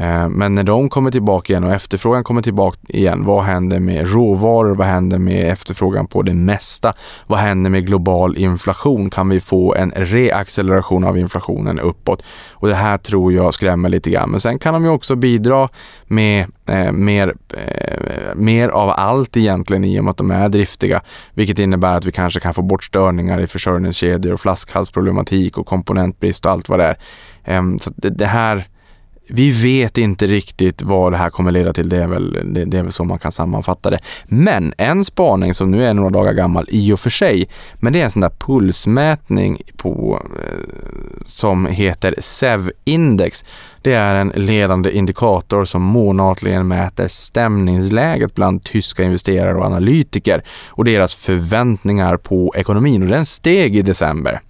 Eh, 0.00 0.28
men 0.28 0.54
när 0.54 0.62
de 0.62 0.88
kommer 0.88 1.10
tillbaka 1.10 1.52
igen 1.52 1.64
och 1.64 1.72
efterfrågan 1.72 2.24
kommer 2.24 2.42
tillbaka 2.42 2.78
igen, 2.88 3.24
vad 3.24 3.44
händer 3.44 3.80
med 3.80 4.12
råvaror? 4.12 4.74
Vad 4.74 4.86
händer 4.86 5.18
med 5.18 5.52
efterfrågan 5.52 6.06
på 6.06 6.22
det 6.22 6.34
mesta? 6.34 6.92
Vad 7.26 7.38
händer 7.38 7.70
med 7.70 7.86
global 7.86 8.36
inflation? 8.36 9.10
Kan 9.10 9.28
vi 9.28 9.40
få 9.40 9.74
en 9.74 9.90
reacceleration 9.90 11.04
av 11.04 11.18
inflationen 11.18 11.80
uppåt? 11.80 12.22
Och 12.50 12.68
det 12.68 12.74
här 12.74 12.98
tror 12.98 13.32
jag 13.32 13.54
skrämmer 13.54 13.88
lite 13.88 14.10
grann. 14.10 14.30
Men 14.30 14.40
sen 14.40 14.58
kan 14.58 14.74
de 14.74 14.84
ju 14.84 14.90
också 14.90 15.16
bidra 15.16 15.68
med 16.06 16.46
eh, 16.66 16.92
mer, 16.92 17.34
eh, 17.54 18.34
mer 18.34 18.68
av 18.68 18.90
allt 18.90 19.36
egentligen 19.36 19.84
i 19.84 20.00
och 20.00 20.04
med 20.04 20.10
att 20.10 20.16
de 20.16 20.30
är 20.30 20.48
driftiga, 20.48 21.02
vilket 21.34 21.58
innebär 21.58 21.92
att 21.92 22.04
vi 22.04 22.12
kanske 22.12 22.40
kan 22.40 22.54
få 22.54 22.62
bort 22.62 22.84
störningar 22.84 23.40
i 23.40 23.46
försörjningskedjor 23.46 24.32
och 24.32 24.40
flaskhalsproblematik 24.40 25.58
och 25.58 25.66
komponentbrist 25.66 26.46
och 26.46 26.52
allt 26.52 26.68
vad 26.68 26.78
det 26.78 26.84
är. 26.84 26.98
Eh, 27.44 27.76
så 27.78 27.90
det, 27.96 28.10
det 28.10 28.26
här 28.26 28.68
vi 29.28 29.50
vet 29.50 29.98
inte 29.98 30.26
riktigt 30.26 30.82
vad 30.82 31.12
det 31.12 31.16
här 31.16 31.30
kommer 31.30 31.52
leda 31.52 31.72
till. 31.72 31.88
Det 31.88 31.96
är, 31.96 32.06
väl, 32.06 32.32
det, 32.44 32.64
det, 32.64 32.78
är 32.78 32.82
väl 32.82 32.92
så 32.92 33.04
man 33.04 33.18
kan 33.18 33.32
sammanfatta 33.32 33.90
det. 33.90 33.98
Men 34.24 34.74
en 34.78 35.04
spaning 35.04 35.54
som 35.54 35.70
nu 35.70 35.84
är 35.84 35.94
några 35.94 36.10
dagar 36.10 36.32
gammal 36.32 36.66
i 36.68 36.92
och 36.92 37.00
för 37.00 37.10
sig, 37.10 37.48
men 37.74 37.92
det 37.92 38.00
är 38.00 38.04
en 38.04 38.10
sån 38.10 38.20
där 38.20 38.32
pulsmätning 38.38 39.62
på, 39.76 40.22
eh, 40.46 41.22
som 41.24 41.66
heter 41.66 42.14
SEV-index. 42.18 43.44
Det 43.82 43.94
är 43.94 44.14
en 44.14 44.28
ledande 44.28 44.90
indikator 44.90 45.64
som 45.64 45.82
månatligen 45.82 46.68
mäter 46.68 47.08
stämningsläget 47.08 48.34
bland 48.34 48.64
tyska 48.64 49.02
investerare 49.02 49.54
och 49.54 49.64
analytiker 49.64 50.44
och 50.68 50.84
deras 50.84 51.14
förväntningar 51.14 52.16
på 52.16 52.54
ekonomin 52.56 53.02
och 53.02 53.08
den 53.08 53.26
steg 53.26 53.76
i 53.76 53.82
december. 53.82 54.40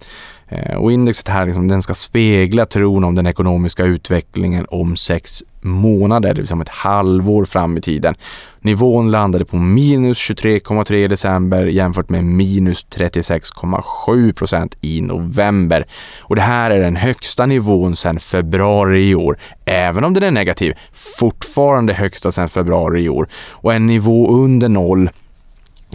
Eh, 0.49 0.75
och 0.75 0.91
indexet 0.91 1.27
här 1.27 1.45
liksom, 1.45 1.67
den 1.67 1.81
ska 1.81 1.93
spegla 1.93 2.65
tron 2.65 3.03
om 3.03 3.15
den 3.15 3.27
ekonomiska 3.27 3.83
utvecklingen 3.83 4.65
om 4.69 4.95
sex 4.95 5.43
månader, 5.61 6.33
det 6.33 6.41
vill 6.41 6.47
säga 6.47 6.55
om 6.55 6.61
ett 6.61 6.69
halvår 6.69 7.45
fram 7.45 7.77
i 7.77 7.81
tiden. 7.81 8.15
Nivån 8.61 9.11
landade 9.11 9.45
på 9.45 9.57
minus 9.57 10.17
23,3 10.17 10.93
i 10.93 11.07
december 11.07 11.65
jämfört 11.65 12.09
med 12.09 12.23
minus 12.23 12.85
36,7 12.85 14.33
procent 14.33 14.77
i 14.81 15.01
november. 15.01 15.85
Och 16.19 16.35
det 16.35 16.41
här 16.41 16.71
är 16.71 16.79
den 16.79 16.95
högsta 16.95 17.45
nivån 17.45 17.95
sedan 17.95 18.19
februari 18.19 19.09
i 19.09 19.15
år, 19.15 19.37
även 19.65 20.03
om 20.03 20.13
den 20.13 20.23
är 20.23 20.31
negativ. 20.31 20.73
Fortfarande 21.19 21.93
högsta 21.93 22.31
sedan 22.31 22.49
februari 22.49 23.01
i 23.01 23.09
år 23.09 23.27
och 23.49 23.73
en 23.73 23.87
nivå 23.87 24.31
under 24.31 24.69
noll 24.69 25.09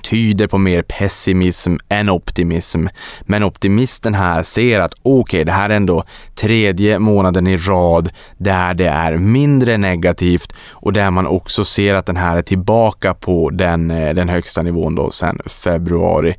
tyder 0.03 0.47
på 0.47 0.59
mer 0.59 0.83
pessimism 0.83 1.77
än 1.89 2.11
optimism. 2.11 2.87
Men 3.23 3.43
optimisten 3.43 4.15
här 4.15 4.43
ser 4.43 4.81
att 4.81 4.95
okej, 5.03 5.21
okay, 5.21 5.45
det 5.45 5.53
här 5.53 5.71
är 5.71 5.75
ändå 5.75 6.05
tredje 6.35 6.99
månaden 6.99 7.47
i 7.47 7.57
rad 7.57 8.11
där 8.37 8.75
det 8.75 8.89
är 8.89 9.17
mindre 9.17 9.77
negativt 9.77 10.53
och 10.71 10.93
där 10.93 11.11
man 11.11 11.27
också 11.27 11.65
ser 11.65 11.95
att 11.95 12.07
den 12.07 12.17
här 12.17 12.37
är 12.37 12.43
tillbaka 12.43 13.15
på 13.15 13.51
den, 13.51 13.91
eh, 13.91 14.15
den 14.15 14.29
högsta 14.29 14.63
nivån 14.63 14.95
då 14.95 15.11
sedan 15.11 15.39
februari. 15.47 16.35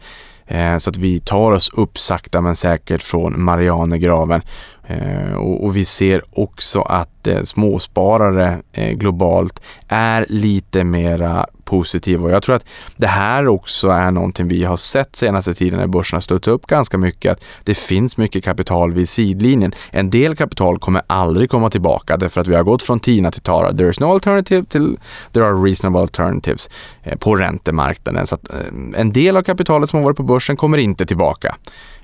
Eh, 0.48 0.78
så 0.78 0.90
att 0.90 0.98
vi 0.98 1.20
tar 1.20 1.52
oss 1.52 1.70
upp 1.74 2.00
sakta 2.00 2.42
men 2.42 2.56
säkert 2.56 3.04
från 3.04 3.44
Marianergraven. 3.44 4.42
Eh, 4.88 5.34
och, 5.34 5.64
och, 5.64 5.76
vi 5.76 5.86
ser 5.86 6.24
också 6.32 6.82
att 6.82 7.28
eh, 7.28 7.42
småsparare 7.42 8.62
eh, 8.72 8.92
globalt 8.92 9.62
är 9.88 10.26
lite 10.30 10.84
mera 10.84 11.48
positiva. 11.66 12.24
Och 12.24 12.32
jag 12.32 12.44
tror 12.44 12.56
att 12.56 12.66
det 12.96 13.08
här 13.08 13.48
också 13.48 13.90
är 13.90 14.12
någonting 14.12 14.48
vi 14.48 14.64
har 14.64 14.78
sett 14.78 15.16
senaste 15.16 15.54
tiden 15.54 15.80
när 15.80 15.88
börsen 15.88 16.18
har 16.18 16.22
stött 16.22 16.48
upp 16.48 16.68
ganska 16.68 16.98
mycket. 16.98 17.32
Att 17.32 17.44
det 17.64 17.76
finns 17.76 18.18
mycket 18.18 18.44
kapital 18.44 18.92
vid 18.92 19.10
sidlinjen. 19.10 19.74
En 19.92 20.10
del 20.10 20.36
kapital 20.36 20.80
kommer 20.80 21.02
aldrig 21.08 21.50
komma 21.50 21.70
tillbaka 21.70 22.18
därför 22.18 22.42
att 22.42 22.48
vi 22.48 22.56
har 22.56 22.64
gått 22.64 22.84
från 22.84 23.00
TINA 23.00 23.32
till 23.32 23.42
TARA. 23.42 23.78
There 23.78 23.90
is 23.90 24.00
no 24.00 24.06
alternative 24.06 24.66
till 24.66 24.98
there 25.32 25.46
are 25.46 25.54
reasonable 25.54 26.02
alternatives 26.02 26.70
eh, 27.04 27.18
på 27.18 27.36
räntemarknaden. 27.36 28.28
Så 28.28 28.36
att, 28.36 28.54
eh, 28.54 28.60
en 28.96 29.12
del 29.12 29.38
av 29.38 29.44
kapitalet 29.44 29.90
som 29.90 29.98
har 29.98 30.04
varit 30.04 30.18
på 30.18 30.24
börsen 30.24 30.58
kommer 30.58 30.78
inte 30.78 31.06
tillbaka. 31.06 31.56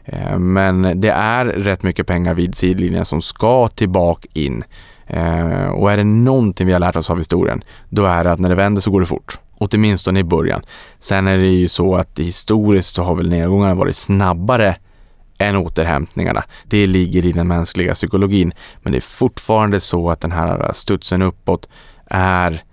Eh, 0.06 0.40
men 0.40 1.02
det 1.02 1.10
är 1.10 1.46
rätt 1.46 1.84
mycket 1.84 2.08
pengar 2.08 2.34
vid 2.34 2.56
sidlinjen 2.56 3.06
som 3.06 3.22
ska 3.22 3.68
tillbaka 3.68 4.28
in. 4.34 4.64
Eh, 5.08 5.68
och 5.68 5.92
är 5.92 5.98
det 5.98 6.04
någonting 6.04 6.68
vi 6.68 6.74
har 6.74 6.80
lärt 6.80 6.96
oss 6.96 7.10
av 7.10 7.18
historien, 7.18 7.64
då 7.90 8.06
är 8.06 8.24
det 8.24 8.32
att 8.32 8.40
när 8.40 8.50
det 8.50 8.56
vänder 8.56 8.82
så 8.82 8.92
går 8.92 9.00
det 9.00 9.06
fort. 9.06 9.40
Åtminstone 9.58 10.20
i 10.20 10.24
början. 10.24 10.62
Sen 11.00 11.28
är 11.28 11.38
det 11.38 11.48
ju 11.48 11.68
så 11.68 11.96
att 11.96 12.20
historiskt 12.20 12.96
så 12.96 13.04
har 13.04 13.16
väl 13.16 13.30
nedgångarna 13.30 13.76
varit 13.76 13.96
snabbare 13.96 14.76
än 15.38 15.56
återhämtningarna. 15.56 16.44
Det 16.64 16.88
ligger 16.88 17.26
i 17.26 17.32
den 17.32 17.48
mänskliga 17.48 17.94
psykologin. 17.94 18.52
Men 18.82 18.92
det 18.92 18.98
är 18.98 19.02
fortfarande 19.02 19.80
så 19.80 20.10
att 20.10 20.22
den 20.22 20.32
här 20.32 20.72
studsen 20.74 21.22
uppåt 21.22 21.70
är 22.06 22.64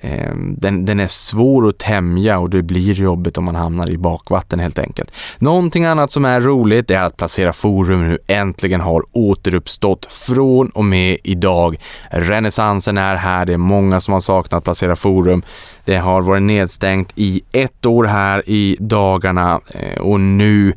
Ehm, 0.00 0.54
den, 0.58 0.84
den, 0.84 1.00
är 1.00 1.06
svår 1.06 1.68
att 1.68 1.78
tämja 1.78 2.38
och 2.38 2.50
det 2.50 2.62
blir 2.62 2.92
jobbigt 2.92 3.38
om 3.38 3.44
man 3.44 3.54
hamnar 3.54 3.90
i 3.90 3.98
bakvatten 3.98 4.58
helt 4.58 4.78
enkelt. 4.78 5.12
Någonting 5.38 5.84
annat 5.84 6.10
som 6.10 6.24
är 6.24 6.40
roligt 6.40 6.90
är 6.90 7.02
att 7.02 7.16
Placera 7.16 7.52
Forum 7.52 8.08
nu 8.08 8.18
äntligen 8.26 8.80
har 8.80 9.04
återuppstått 9.12 10.12
från 10.12 10.68
och 10.68 10.84
med 10.84 11.18
idag. 11.24 11.76
Renässansen 12.10 12.98
är 12.98 13.14
här, 13.14 13.46
det 13.46 13.52
är 13.52 13.56
många 13.56 14.00
som 14.00 14.12
har 14.12 14.20
saknat 14.20 14.64
Placera 14.64 14.96
Forum. 14.96 15.42
Det 15.84 15.96
har 15.96 16.22
varit 16.22 16.42
nedstängt 16.42 17.12
i 17.14 17.42
ett 17.52 17.86
år 17.86 18.04
här 18.04 18.42
i 18.46 18.76
dagarna 18.80 19.60
eh, 19.70 20.00
och 20.00 20.20
nu 20.20 20.74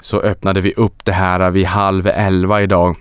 så 0.00 0.20
öppnade 0.20 0.60
vi 0.60 0.72
upp 0.72 1.04
det 1.04 1.12
här 1.12 1.50
vid 1.50 1.66
halv 1.66 2.06
elva 2.06 2.62
idag. 2.62 2.96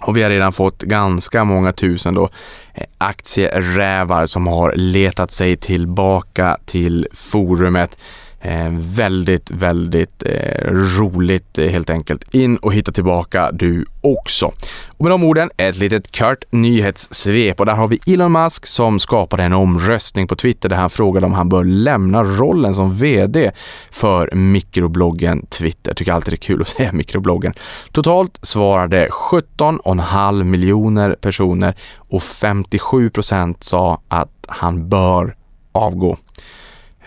Och 0.00 0.16
vi 0.16 0.22
har 0.22 0.30
redan 0.30 0.52
fått 0.52 0.82
ganska 0.82 1.44
många 1.44 1.72
tusen 1.72 2.14
då 2.14 2.28
eh, 2.74 2.84
aktierävar 2.98 4.26
som 4.26 4.46
har 4.46 4.72
letat 4.76 5.30
sig 5.30 5.56
tillbaka 5.56 6.58
till 6.64 7.06
forumet. 7.12 7.96
Eh, 8.40 8.68
väldigt, 8.70 9.50
väldigt 9.50 10.22
eh, 10.26 10.70
roligt 10.72 11.58
eh, 11.58 11.66
helt 11.66 11.90
enkelt. 11.90 12.34
In 12.34 12.56
och 12.56 12.74
hitta 12.74 12.92
tillbaka 12.92 13.52
du 13.52 13.84
också. 14.00 14.52
Och 14.86 15.04
med 15.04 15.12
de 15.12 15.24
orden, 15.24 15.50
ett 15.56 15.76
litet 15.76 16.18
kort 16.18 16.44
nyhetssvep 16.50 17.60
och 17.60 17.66
där 17.66 17.74
har 17.74 17.88
vi 17.88 18.00
Elon 18.06 18.32
Musk 18.32 18.66
som 18.66 19.00
skapade 19.00 19.42
en 19.42 19.52
omröstning 19.52 20.26
på 20.26 20.36
Twitter 20.36 20.68
där 20.68 20.76
han 20.76 20.90
frågade 20.90 21.26
om 21.26 21.32
han 21.32 21.48
bör 21.48 21.64
lämna 21.64 22.24
rollen 22.24 22.74
som 22.74 22.92
VD 22.92 23.50
för 23.90 24.34
mikrobloggen 24.34 25.46
Twitter. 25.46 25.94
Tycker 25.94 26.12
alltid 26.12 26.32
det 26.32 26.36
är 26.36 26.46
kul 26.46 26.62
att 26.62 26.68
säga 26.76 26.92
mikrobloggen. 26.92 27.54
Totalt 27.92 28.38
svarade 28.42 29.08
17,5 29.08 30.44
miljoner 30.44 31.16
personer 31.20 31.74
och 31.96 32.22
57 32.22 33.10
procent 33.10 33.64
sa 33.64 34.00
att 34.08 34.30
han 34.46 34.88
bör 34.88 35.36
avgå. 35.72 36.16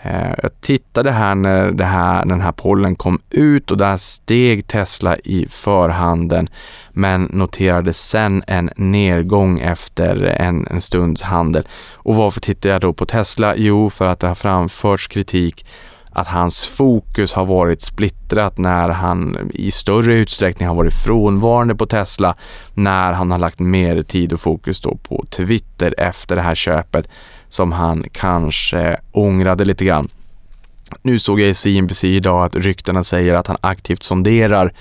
Eh, 0.04 0.34
jag 0.42 0.60
tittade 0.60 1.10
här 1.10 1.34
när 1.34 1.70
det 1.70 1.84
här, 1.84 2.24
den 2.24 2.40
här 2.40 2.52
pollen 2.52 2.96
kom 2.96 3.20
ut 3.30 3.70
och 3.70 3.76
där 3.76 3.96
steg 3.96 4.66
Tesla 4.66 5.16
i 5.16 5.46
förhanden 5.48 6.48
men 6.90 7.22
noterade 7.22 7.92
sen 7.92 8.42
en 8.46 8.70
nedgång 8.76 9.60
efter 9.60 10.24
en, 10.24 10.66
en 10.66 10.80
stunds 10.80 11.22
handel. 11.22 11.68
Och 11.92 12.14
varför 12.16 12.40
tittar 12.40 12.70
jag 12.70 12.80
då 12.80 12.92
på 12.92 13.06
Tesla? 13.06 13.56
Jo, 13.56 13.90
för 13.90 14.06
att 14.06 14.20
det 14.20 14.26
har 14.26 14.34
framförts 14.34 15.06
kritik 15.06 15.66
att 16.14 16.28
hans 16.28 16.64
fokus 16.64 17.32
har 17.32 17.44
varit 17.44 17.82
splittrat 17.82 18.58
när 18.58 18.88
han 18.88 19.50
i 19.54 19.70
större 19.70 20.14
utsträckning 20.14 20.68
har 20.68 20.74
varit 20.74 20.94
frånvarande 20.94 21.74
på 21.74 21.86
Tesla 21.86 22.34
när 22.74 23.12
han 23.12 23.30
har 23.30 23.38
lagt 23.38 23.58
mer 23.58 24.02
tid 24.02 24.32
och 24.32 24.40
fokus 24.40 24.80
då 24.80 24.96
på 24.96 25.24
Twitter 25.30 25.94
efter 25.98 26.36
det 26.36 26.42
här 26.42 26.54
köpet 26.54 27.08
som 27.52 27.72
han 27.72 28.04
kanske 28.12 29.00
ångrade 29.12 29.64
lite 29.64 29.84
grann. 29.84 30.08
Nu 31.02 31.18
såg 31.18 31.40
jag 31.40 31.48
i 31.48 31.54
CNBC 31.54 32.04
idag 32.04 32.44
att 32.44 32.56
ryktena 32.56 33.04
säger 33.04 33.34
att 33.34 33.46
han 33.46 33.56
aktivt 33.60 34.02
sonderar 34.02 34.72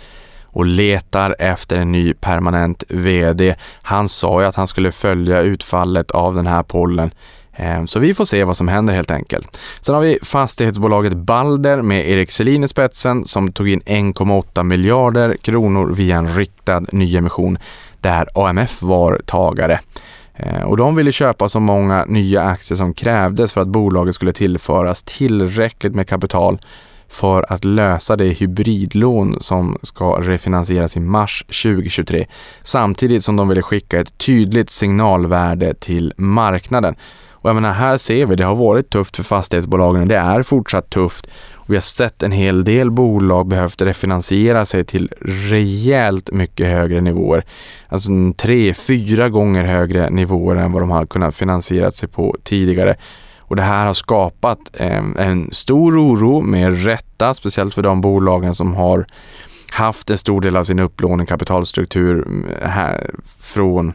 och 0.46 0.66
letar 0.66 1.36
efter 1.40 1.80
en 1.80 1.92
ny 1.92 2.14
permanent 2.14 2.84
VD. 2.90 3.56
Han 3.82 4.10
sa 4.10 4.42
ju 4.42 4.48
att 4.48 4.56
han 4.56 4.68
skulle 4.68 4.92
följa 4.92 5.42
utfallet 5.42 6.12
av 6.12 6.36
den 6.36 6.48
här 6.48 6.64
pollen. 6.64 7.12
Eh, 7.54 7.86
så 7.86 8.00
vi 8.00 8.14
får 8.14 8.26
se 8.26 8.44
vad 8.44 8.58
som 8.58 8.68
händer 8.68 8.94
helt 8.94 9.12
enkelt. 9.12 9.60
Sen 9.82 9.96
har 9.96 10.02
vi 10.02 10.20
fastighetsbolaget 10.24 11.14
Balder 11.14 11.82
med 11.82 12.10
Erik 12.10 12.32
Selin 12.32 12.64
i 12.64 12.68
spetsen 12.68 13.26
som 13.26 13.52
tog 13.52 13.70
in 13.70 13.82
1,8 13.82 14.64
miljarder 14.64 15.38
kronor 15.38 15.94
via 15.94 16.18
en 16.18 16.36
riktad 16.36 16.80
nyemission 16.92 17.58
där 18.02 18.28
AMF 18.36 18.82
var 18.82 19.22
tagare. 19.26 19.80
Eh, 20.42 20.62
och 20.62 20.78
de 20.78 20.96
ville 20.96 21.12
köpa 21.12 21.50
så 21.50 21.60
många 21.60 22.06
nya 22.06 22.44
aktier 22.44 22.76
som 22.78 22.94
krävdes 22.94 23.54
för 23.54 23.62
att 23.62 23.68
bolaget 23.68 24.16
skulle 24.16 24.34
tillföras 24.34 25.04
tillräckligt 25.04 25.96
med 25.96 26.08
kapital 26.08 26.60
för 27.08 27.54
att 27.54 27.66
lösa 27.66 28.16
det 28.16 28.26
hybridlån 28.26 29.38
som 29.42 29.78
ska 29.82 30.22
refinansieras 30.22 30.98
i 30.98 31.00
mars 31.00 31.44
2023 31.64 32.28
samtidigt 32.64 33.24
som 33.24 33.36
de 33.36 33.48
ville 33.48 33.62
skicka 33.62 34.00
ett 34.00 34.18
tydligt 34.18 34.70
signalvärde 34.70 35.74
till 35.74 36.14
marknaden. 36.18 36.96
Och 37.42 37.50
jag 37.50 37.56
menar, 37.56 37.72
här 37.72 37.98
ser 37.98 38.26
vi, 38.26 38.36
det 38.36 38.44
har 38.44 38.56
varit 38.56 38.90
tufft 38.90 39.16
för 39.16 39.24
fastighetsbolagen 39.24 40.02
och 40.02 40.08
det 40.08 40.18
är 40.18 40.44
fortsatt 40.44 40.90
tufft. 40.90 41.28
Och 41.54 41.70
vi 41.70 41.76
har 41.76 41.82
sett 41.82 42.24
en 42.24 42.32
hel 42.32 42.64
del 42.64 42.92
bolag 42.92 43.48
behövt 43.48 43.82
refinansiera 43.82 44.66
sig 44.66 44.86
till 44.86 45.14
rejält 45.50 46.32
mycket 46.32 46.68
högre 46.68 47.02
nivåer. 47.02 47.44
Alltså 47.90 48.10
tre, 48.38 48.74
fyra 48.74 49.30
gånger 49.30 49.64
högre 49.64 50.10
nivåer 50.10 50.56
än 50.56 50.72
vad 50.72 50.82
de 50.82 50.90
har 50.90 51.06
kunnat 51.06 51.36
finansiera 51.36 51.92
sig 51.92 52.10
på 52.10 52.36
tidigare. 52.44 52.96
Och 53.40 53.56
det 53.56 53.62
här 53.62 53.86
har 53.86 53.94
skapat 53.94 54.60
eh, 54.74 55.04
en 55.18 55.50
stor 55.52 55.98
oro 56.06 56.42
med 56.42 56.86
rätta, 56.86 57.34
speciellt 57.34 57.74
för 57.74 57.82
de 57.82 58.02
bolagen 58.02 58.54
som 58.54 58.74
har 58.74 59.06
haft 59.72 60.10
en 60.10 60.18
stor 60.18 60.42
del 60.42 60.56
av 60.56 60.64
sin 60.64 60.80
upplåning 60.80 61.26
kapitalstruktur 61.26 62.28
mm, 62.28 62.46
här 62.62 63.12
från 63.40 63.94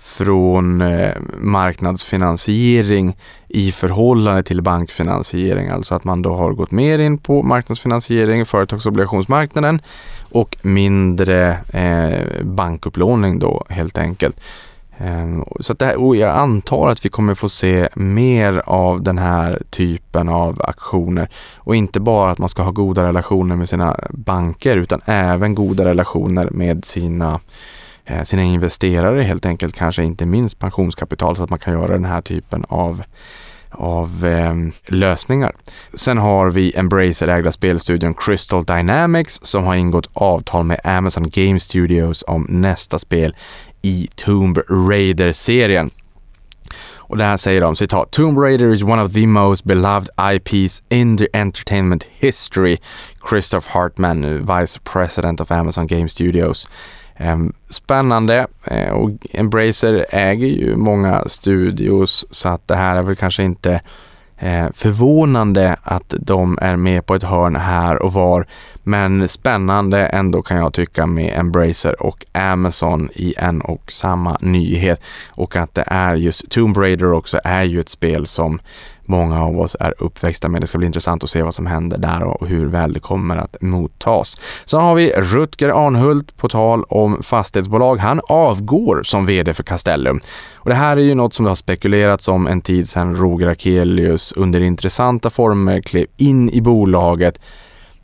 från 0.00 0.80
eh, 0.80 1.16
marknadsfinansiering 1.38 3.16
i 3.48 3.72
förhållande 3.72 4.42
till 4.42 4.62
bankfinansiering. 4.62 5.68
Alltså 5.68 5.94
att 5.94 6.04
man 6.04 6.22
då 6.22 6.32
har 6.32 6.52
gått 6.52 6.70
mer 6.70 6.98
in 6.98 7.18
på 7.18 7.42
marknadsfinansiering, 7.42 8.46
företagsobligationsmarknaden 8.46 9.80
och 10.30 10.56
mindre 10.62 11.58
eh, 11.72 12.44
bankupplåning 12.44 13.38
då 13.38 13.64
helt 13.68 13.98
enkelt. 13.98 14.40
Eh, 14.98 15.42
så 15.60 15.72
att 15.72 15.78
det 15.78 15.86
här, 15.86 15.96
och 15.96 16.16
jag 16.16 16.30
antar 16.30 16.88
att 16.88 17.04
vi 17.04 17.08
kommer 17.08 17.34
få 17.34 17.48
se 17.48 17.88
mer 17.94 18.62
av 18.66 19.02
den 19.02 19.18
här 19.18 19.62
typen 19.70 20.28
av 20.28 20.62
aktioner 20.62 21.28
och 21.56 21.76
inte 21.76 22.00
bara 22.00 22.30
att 22.30 22.38
man 22.38 22.48
ska 22.48 22.62
ha 22.62 22.70
goda 22.70 23.08
relationer 23.08 23.56
med 23.56 23.68
sina 23.68 23.96
banker 24.10 24.76
utan 24.76 25.00
även 25.04 25.54
goda 25.54 25.84
relationer 25.84 26.50
med 26.50 26.84
sina 26.84 27.32
Eh, 27.32 27.79
Eh, 28.10 28.22
sina 28.22 28.42
investerare 28.42 29.22
helt 29.22 29.46
enkelt, 29.46 29.74
kanske 29.74 30.04
inte 30.04 30.26
minst 30.26 30.58
pensionskapital 30.58 31.36
så 31.36 31.44
att 31.44 31.50
man 31.50 31.58
kan 31.58 31.72
göra 31.74 31.92
den 31.92 32.04
här 32.04 32.20
typen 32.20 32.64
av 32.68 33.02
av 33.72 34.26
eh, 34.26 34.54
lösningar. 34.86 35.52
Sen 35.94 36.18
har 36.18 36.50
vi 36.50 36.72
Embracer-ägda 36.76 37.52
spelstudion 37.52 38.14
Crystal 38.14 38.64
Dynamics 38.64 39.40
som 39.42 39.64
har 39.64 39.74
ingått 39.74 40.10
avtal 40.12 40.64
med 40.64 40.80
Amazon 40.84 41.30
Game 41.30 41.60
Studios 41.60 42.24
om 42.26 42.46
nästa 42.48 42.98
spel 42.98 43.36
i 43.82 44.08
Tomb 44.14 44.58
Raider-serien. 44.68 45.90
Och 46.96 47.16
det 47.16 47.24
här 47.24 47.36
säger 47.36 47.60
de 47.60 47.76
citat. 47.76 48.10
Tomb 48.10 48.38
Raider 48.38 48.74
is 48.74 48.82
one 48.82 49.02
of 49.02 49.12
the 49.12 49.26
most 49.26 49.64
beloved 49.64 50.08
IPs 50.34 50.82
in 50.88 51.16
the 51.16 51.28
entertainment 51.32 52.04
history. 52.04 52.76
Christoph 53.30 53.68
Hartman, 53.68 54.46
Vice 54.46 54.80
President 54.84 55.40
of 55.40 55.50
Amazon 55.50 55.86
Game 55.86 56.08
Studios. 56.08 56.68
Ehm, 57.20 57.52
spännande 57.68 58.46
eh, 58.64 58.90
och 58.90 59.10
Embracer 59.30 60.06
äger 60.10 60.46
ju 60.46 60.76
många 60.76 61.24
studios 61.26 62.26
så 62.30 62.48
att 62.48 62.68
det 62.68 62.76
här 62.76 62.96
är 62.96 63.02
väl 63.02 63.16
kanske 63.16 63.42
inte 63.42 63.80
eh, 64.38 64.66
förvånande 64.72 65.76
att 65.82 66.14
de 66.18 66.58
är 66.60 66.76
med 66.76 67.06
på 67.06 67.14
ett 67.14 67.22
hörn 67.22 67.56
här 67.56 68.02
och 68.02 68.12
var. 68.12 68.46
Men 68.82 69.28
spännande 69.28 70.06
ändå 70.06 70.42
kan 70.42 70.56
jag 70.56 70.72
tycka 70.72 71.06
med 71.06 71.38
Embracer 71.38 72.02
och 72.02 72.24
Amazon 72.32 73.08
i 73.12 73.34
en 73.38 73.60
och 73.60 73.92
samma 73.92 74.38
nyhet. 74.40 75.02
Och 75.28 75.56
att 75.56 75.74
det 75.74 75.84
är 75.86 76.14
just 76.14 76.50
Tomb 76.50 76.76
Raider 76.76 77.12
också 77.12 77.40
är 77.44 77.62
ju 77.62 77.80
ett 77.80 77.88
spel 77.88 78.26
som 78.26 78.60
många 79.10 79.44
av 79.44 79.60
oss 79.60 79.76
är 79.80 79.94
uppväxta 79.98 80.48
med. 80.48 80.60
Det 80.60 80.66
ska 80.66 80.78
bli 80.78 80.86
intressant 80.86 81.24
att 81.24 81.30
se 81.30 81.42
vad 81.42 81.54
som 81.54 81.66
händer 81.66 81.98
där 81.98 82.24
och 82.24 82.46
hur 82.46 82.66
väl 82.66 82.92
det 82.92 83.00
kommer 83.00 83.36
att 83.36 83.56
mottas. 83.60 84.36
Sen 84.64 84.80
har 84.80 84.94
vi 84.94 85.12
Rutger 85.12 85.86
Arnhult 85.86 86.36
på 86.36 86.48
tal 86.48 86.84
om 86.84 87.22
fastighetsbolag. 87.22 87.96
Han 87.96 88.20
avgår 88.28 89.02
som 89.02 89.26
VD 89.26 89.54
för 89.54 89.62
Castellum. 89.62 90.20
Och 90.54 90.68
det 90.70 90.76
här 90.76 90.96
är 90.96 91.00
ju 91.00 91.14
något 91.14 91.34
som 91.34 91.44
det 91.44 91.50
har 91.50 91.56
spekulerats 91.56 92.28
om 92.28 92.46
en 92.46 92.60
tid 92.60 92.88
sedan 92.88 93.16
Roger 93.16 93.46
Akelius 93.46 94.32
under 94.32 94.60
intressanta 94.60 95.30
former 95.30 95.80
klev 95.80 96.06
in 96.16 96.50
i 96.50 96.60
bolaget 96.60 97.40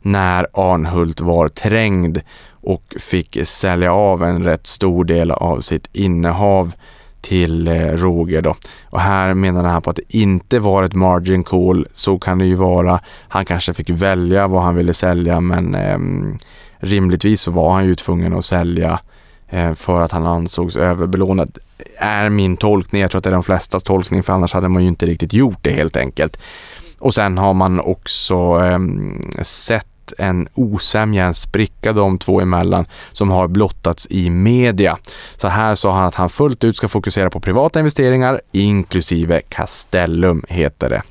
när 0.01 0.47
Arnhult 0.53 1.21
var 1.21 1.47
trängd 1.47 2.21
och 2.49 2.95
fick 2.99 3.37
sälja 3.47 3.93
av 3.93 4.23
en 4.23 4.43
rätt 4.43 4.67
stor 4.67 5.03
del 5.03 5.31
av 5.31 5.59
sitt 5.61 5.87
innehav 5.93 6.73
till 7.21 7.67
eh, 7.67 7.73
Roger 7.73 8.41
då. 8.41 8.55
Och 8.83 9.01
här 9.01 9.33
menar 9.33 9.63
han 9.63 9.81
på 9.81 9.89
att 9.89 9.95
det 9.95 10.17
inte 10.17 10.59
var 10.59 10.83
ett 10.83 10.93
margin 10.93 11.43
call. 11.43 11.87
Så 11.93 12.19
kan 12.19 12.37
det 12.37 12.45
ju 12.45 12.55
vara. 12.55 12.99
Han 13.27 13.45
kanske 13.45 13.73
fick 13.73 13.89
välja 13.89 14.47
vad 14.47 14.61
han 14.61 14.75
ville 14.75 14.93
sälja 14.93 15.41
men 15.41 15.75
eh, 15.75 15.97
rimligtvis 16.77 17.41
så 17.41 17.51
var 17.51 17.73
han 17.73 17.85
ju 17.85 17.95
tvungen 17.95 18.33
att 18.33 18.45
sälja 18.45 18.99
eh, 19.49 19.73
för 19.73 20.01
att 20.01 20.11
han 20.11 20.25
ansågs 20.25 20.75
överbelånad. 20.75 21.57
Är 21.99 22.29
min 22.29 22.57
tolkning. 22.57 23.01
Jag 23.01 23.11
tror 23.11 23.19
att 23.19 23.23
det 23.23 23.29
är 23.29 23.33
de 23.33 23.43
flestas 23.43 23.83
tolkning 23.83 24.23
för 24.23 24.33
annars 24.33 24.53
hade 24.53 24.69
man 24.69 24.81
ju 24.81 24.87
inte 24.87 25.05
riktigt 25.05 25.33
gjort 25.33 25.59
det 25.61 25.71
helt 25.71 25.97
enkelt. 25.97 26.39
Och 26.99 27.13
sen 27.13 27.37
har 27.37 27.53
man 27.53 27.79
också 27.79 28.35
eh, 28.65 28.79
sett 29.41 29.87
en 30.17 30.47
osämja, 30.53 31.25
en 31.25 31.33
spricka 31.33 31.93
de 31.93 32.17
två 32.17 32.41
emellan 32.41 32.85
som 33.11 33.29
har 33.29 33.47
blottats 33.47 34.07
i 34.09 34.29
media. 34.29 34.97
Så 35.37 35.47
här 35.47 35.75
sa 35.75 35.95
han 35.95 36.05
att 36.05 36.15
han 36.15 36.29
fullt 36.29 36.63
ut 36.63 36.77
ska 36.77 36.87
fokusera 36.87 37.29
på 37.29 37.39
privata 37.39 37.79
investeringar 37.79 38.41
inklusive 38.51 39.41
Castellum 39.49 40.43
heter 40.49 40.89
det. 40.89 41.01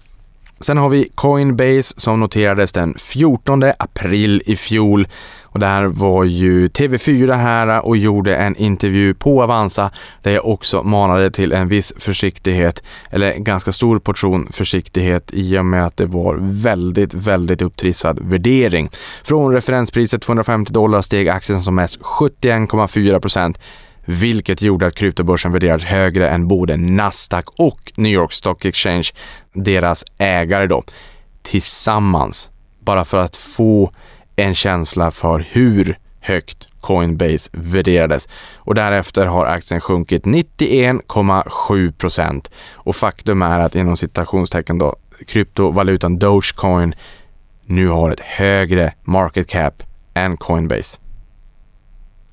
Sen 0.60 0.78
har 0.78 0.88
vi 0.88 1.08
Coinbase 1.14 1.94
som 1.96 2.20
noterades 2.20 2.72
den 2.72 2.94
14 2.98 3.62
april 3.78 4.42
i 4.46 4.56
fjol 4.56 5.08
och 5.56 5.60
där 5.60 5.84
var 5.84 6.24
ju 6.24 6.68
TV4 6.68 7.34
här 7.34 7.84
och 7.86 7.96
gjorde 7.96 8.36
en 8.36 8.56
intervju 8.56 9.14
på 9.14 9.42
Avanza 9.42 9.90
där 10.22 10.32
jag 10.32 10.46
också 10.46 10.82
manade 10.82 11.30
till 11.30 11.52
en 11.52 11.68
viss 11.68 11.92
försiktighet, 11.98 12.82
eller 13.10 13.32
en 13.32 13.44
ganska 13.44 13.72
stor 13.72 13.98
portion 13.98 14.48
försiktighet 14.52 15.30
i 15.32 15.58
och 15.58 15.66
med 15.66 15.86
att 15.86 15.96
det 15.96 16.06
var 16.06 16.38
väldigt, 16.40 17.14
väldigt 17.14 17.62
upptrissad 17.62 18.18
värdering. 18.22 18.90
Från 19.24 19.52
referenspriset 19.52 20.22
250 20.22 20.72
dollar 20.72 21.00
steg 21.00 21.28
aktien 21.28 21.60
som 21.60 21.74
mest 21.74 22.00
71,4 22.00 23.20
procent 23.20 23.58
vilket 24.04 24.62
gjorde 24.62 24.86
att 24.86 24.94
kryptobörsen 24.94 25.52
värderades 25.52 25.84
högre 25.84 26.28
än 26.28 26.48
både 26.48 26.76
Nasdaq 26.76 27.44
och 27.58 27.92
New 27.96 28.12
York 28.12 28.32
Stock 28.32 28.64
Exchange, 28.64 29.08
deras 29.52 30.04
ägare 30.18 30.66
då, 30.66 30.84
tillsammans. 31.42 32.50
Bara 32.80 33.04
för 33.04 33.18
att 33.18 33.36
få 33.36 33.92
en 34.36 34.54
känsla 34.54 35.10
för 35.10 35.46
hur 35.50 35.98
högt 36.20 36.68
Coinbase 36.80 37.50
värderades 37.52 38.28
och 38.54 38.74
därefter 38.74 39.26
har 39.26 39.46
aktien 39.46 39.80
sjunkit 39.80 40.24
91,7 40.24 41.92
procent. 41.92 42.50
Och 42.72 42.96
faktum 42.96 43.42
är 43.42 43.60
att 43.60 43.74
inom 43.74 43.96
citationstecken 43.96 44.78
då 44.78 44.96
kryptovalutan 45.26 46.18
Dogecoin 46.18 46.94
nu 47.64 47.88
har 47.88 48.10
ett 48.10 48.20
högre 48.20 48.92
market 49.04 49.48
cap 49.48 49.82
än 50.14 50.36
Coinbase. 50.36 50.98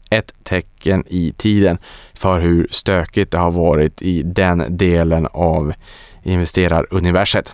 Ett 0.10 0.34
tecken 0.44 1.04
i 1.08 1.34
tiden 1.38 1.78
för 2.14 2.40
hur 2.40 2.68
stökigt 2.72 3.32
det 3.32 3.38
har 3.38 3.52
varit 3.52 4.02
i 4.02 4.24
den 4.24 4.78
delen 4.78 5.28
av 5.32 5.74
investeraruniverset. 6.24 7.54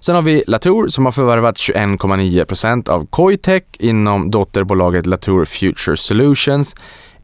Sen 0.00 0.14
har 0.14 0.22
vi 0.22 0.44
Latour 0.46 0.88
som 0.88 1.04
har 1.04 1.12
förvärvat 1.12 1.56
21,9% 1.56 2.88
av 2.88 3.06
Coitech 3.06 3.62
inom 3.78 4.30
dotterbolaget 4.30 5.06
Latour 5.06 5.44
Future 5.44 5.96
Solutions. 5.96 6.76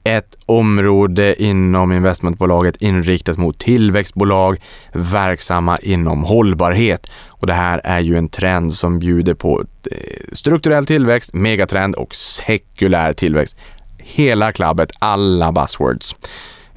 Ett 0.05 0.37
område 0.47 1.43
inom 1.43 1.93
investmentbolaget 1.93 2.77
inriktat 2.77 3.39
mot 3.39 3.59
tillväxtbolag 3.59 4.63
verksamma 4.93 5.79
inom 5.79 6.25
hållbarhet. 6.25 7.11
Och 7.29 7.47
det 7.47 7.53
här 7.53 7.81
är 7.85 8.01
ju 8.01 8.19
en 8.19 8.29
trend 8.29 8.75
som 8.75 8.99
bjuder 8.99 9.35
på 9.35 9.65
eh, 9.91 9.97
strukturell 10.33 10.87
tillväxt, 10.87 11.35
megatrend 11.35 11.95
och 11.95 12.15
sekulär 12.15 13.13
tillväxt. 13.13 13.57
Hela 13.99 14.53
klabbet, 14.53 14.91
alla 14.99 15.53
buzzwords. 15.53 16.17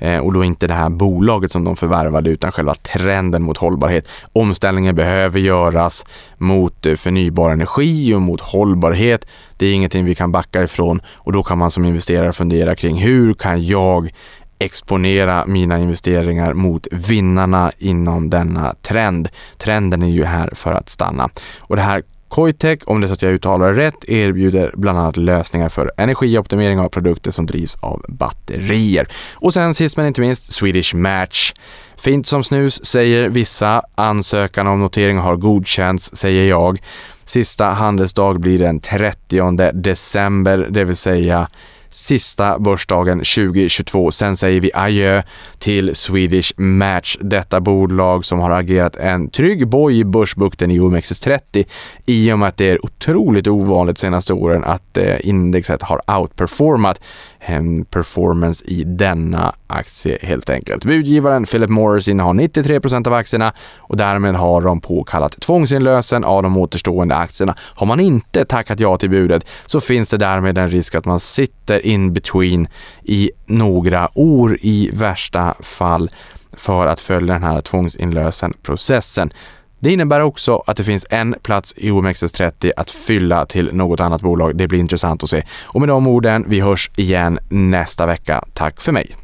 Eh, 0.03 0.17
och 0.17 0.33
då 0.33 0.43
inte 0.43 0.67
det 0.67 0.73
här 0.73 0.89
bolaget 0.89 1.51
som 1.51 1.63
de 1.63 1.75
förvärvade 1.75 2.29
utan 2.29 2.51
själva 2.51 2.75
trenden 2.75 3.43
mot 3.43 3.57
hållbarhet. 3.57 4.07
Omställningen 4.33 4.95
behöver 4.95 5.39
göras 5.39 6.05
mot 6.37 6.85
eh, 6.85 6.95
förnybar 6.95 7.51
energi 7.51 8.13
och 8.13 8.21
mot 8.21 8.41
hållbarhet. 8.41 9.27
Det 9.57 9.65
är 9.65 9.73
ingenting 9.73 10.05
vi 10.05 10.15
kan 10.15 10.31
backa 10.31 10.63
ifrån 10.63 11.01
och 11.13 11.31
då 11.31 11.43
kan 11.43 11.57
man 11.57 11.71
som 11.71 11.85
investerare 11.85 12.33
fundera 12.33 12.75
kring 12.75 12.97
hur 12.97 13.33
kan 13.33 13.65
jag 13.65 14.11
exponera 14.59 15.45
mina 15.45 15.79
investeringar 15.79 16.53
mot 16.53 16.87
vinnarna 16.91 17.71
inom 17.77 18.29
denna 18.29 18.75
trend. 18.81 19.29
Trenden 19.57 20.03
är 20.03 20.07
ju 20.09 20.23
här 20.23 20.49
för 20.53 20.71
att 20.71 20.89
stanna 20.89 21.29
och 21.59 21.75
det 21.75 21.81
här 21.81 22.03
KoiTech, 22.33 22.79
om 22.85 23.01
det 23.01 23.05
är 23.05 23.07
så 23.07 23.13
att 23.13 23.21
jag 23.21 23.33
uttalar 23.33 23.73
det 23.73 23.81
rätt, 23.81 24.09
erbjuder 24.09 24.71
bland 24.75 24.99
annat 24.99 25.17
lösningar 25.17 25.69
för 25.69 25.91
energioptimering 25.97 26.79
av 26.79 26.89
produkter 26.89 27.31
som 27.31 27.45
drivs 27.45 27.77
av 27.81 28.05
batterier. 28.07 29.07
Och 29.33 29.53
sen 29.53 29.73
sist 29.73 29.97
men 29.97 30.05
inte 30.05 30.21
minst 30.21 30.53
Swedish 30.53 30.95
Match. 30.95 31.53
Fint 31.97 32.27
som 32.27 32.43
snus 32.43 32.85
säger 32.85 33.29
vissa. 33.29 33.83
Ansökan 33.95 34.67
om 34.67 34.79
notering 34.79 35.17
har 35.17 35.35
godkänts, 35.35 36.15
säger 36.15 36.49
jag. 36.49 36.79
Sista 37.25 37.65
handelsdag 37.65 38.39
blir 38.39 38.59
den 38.59 38.79
30 38.79 39.71
december, 39.73 40.67
det 40.69 40.83
vill 40.83 40.95
säga 40.95 41.47
sista 41.93 42.59
börsdagen 42.59 43.17
2022. 43.17 44.11
Sen 44.11 44.35
säger 44.35 44.61
vi 44.61 44.71
adjö 44.73 45.23
till 45.59 45.95
Swedish 45.95 46.53
Match, 46.57 47.17
detta 47.19 47.61
bolag 47.61 48.25
som 48.25 48.39
har 48.39 48.51
agerat 48.51 48.95
en 48.95 49.29
trygg 49.29 49.67
boj 49.67 49.99
i 49.99 50.03
börsbukten 50.03 50.71
i 50.71 50.79
OMXS30 50.79 51.65
i 52.05 52.31
och 52.31 52.39
med 52.39 52.47
att 52.47 52.57
det 52.57 52.69
är 52.69 52.85
otroligt 52.85 53.47
ovanligt 53.47 53.97
senaste 53.97 54.33
åren 54.33 54.63
att 54.63 54.97
eh, 54.97 55.15
indexet 55.27 55.81
har 55.81 56.19
outperformat 56.19 57.01
en 57.45 57.85
performance 57.85 58.65
i 58.65 58.83
denna 58.83 59.55
aktie 59.67 60.17
helt 60.21 60.49
enkelt. 60.49 60.85
Budgivaren 60.85 61.45
Philip 61.45 61.69
Morris 61.69 62.07
innehar 62.07 62.33
93% 62.33 63.07
av 63.07 63.13
aktierna 63.13 63.53
och 63.77 63.97
därmed 63.97 64.35
har 64.35 64.61
de 64.61 64.81
påkallat 64.81 65.41
tvångsinlösen 65.41 66.23
av 66.23 66.43
de 66.43 66.57
återstående 66.57 67.15
aktierna. 67.15 67.55
Har 67.59 67.85
man 67.85 67.99
inte 67.99 68.45
tackat 68.45 68.79
ja 68.79 68.97
till 68.97 69.09
budet 69.09 69.45
så 69.65 69.81
finns 69.81 70.09
det 70.09 70.17
därmed 70.17 70.57
en 70.57 70.69
risk 70.69 70.95
att 70.95 71.05
man 71.05 71.19
sitter 71.19 71.85
in 71.85 72.13
between 72.13 72.67
i 73.03 73.31
några 73.45 74.09
år 74.13 74.57
i 74.61 74.89
värsta 74.93 75.53
fall 75.59 76.09
för 76.53 76.87
att 76.87 76.99
följa 76.99 77.33
den 77.33 77.43
här 77.43 77.61
tvångsinlösen-processen. 77.61 79.33
Det 79.83 79.91
innebär 79.91 80.19
också 80.19 80.63
att 80.67 80.77
det 80.77 80.83
finns 80.83 81.05
en 81.09 81.35
plats 81.41 81.73
i 81.77 81.91
OMXS30 81.91 82.71
att 82.77 82.91
fylla 82.91 83.45
till 83.45 83.73
något 83.73 83.99
annat 83.99 84.21
bolag. 84.21 84.57
Det 84.57 84.67
blir 84.67 84.79
intressant 84.79 85.23
att 85.23 85.29
se. 85.29 85.43
Och 85.63 85.79
med 85.79 85.89
de 85.89 86.07
orden, 86.07 86.45
vi 86.47 86.59
hörs 86.59 86.91
igen 86.95 87.39
nästa 87.49 88.05
vecka. 88.05 88.43
Tack 88.53 88.81
för 88.81 88.91
mig. 88.91 89.15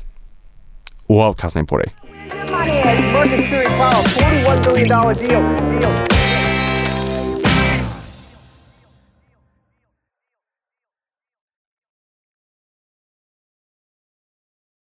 Och 1.07 1.21
avkastning 1.21 1.65
på 1.65 1.77
dig. 1.77 1.87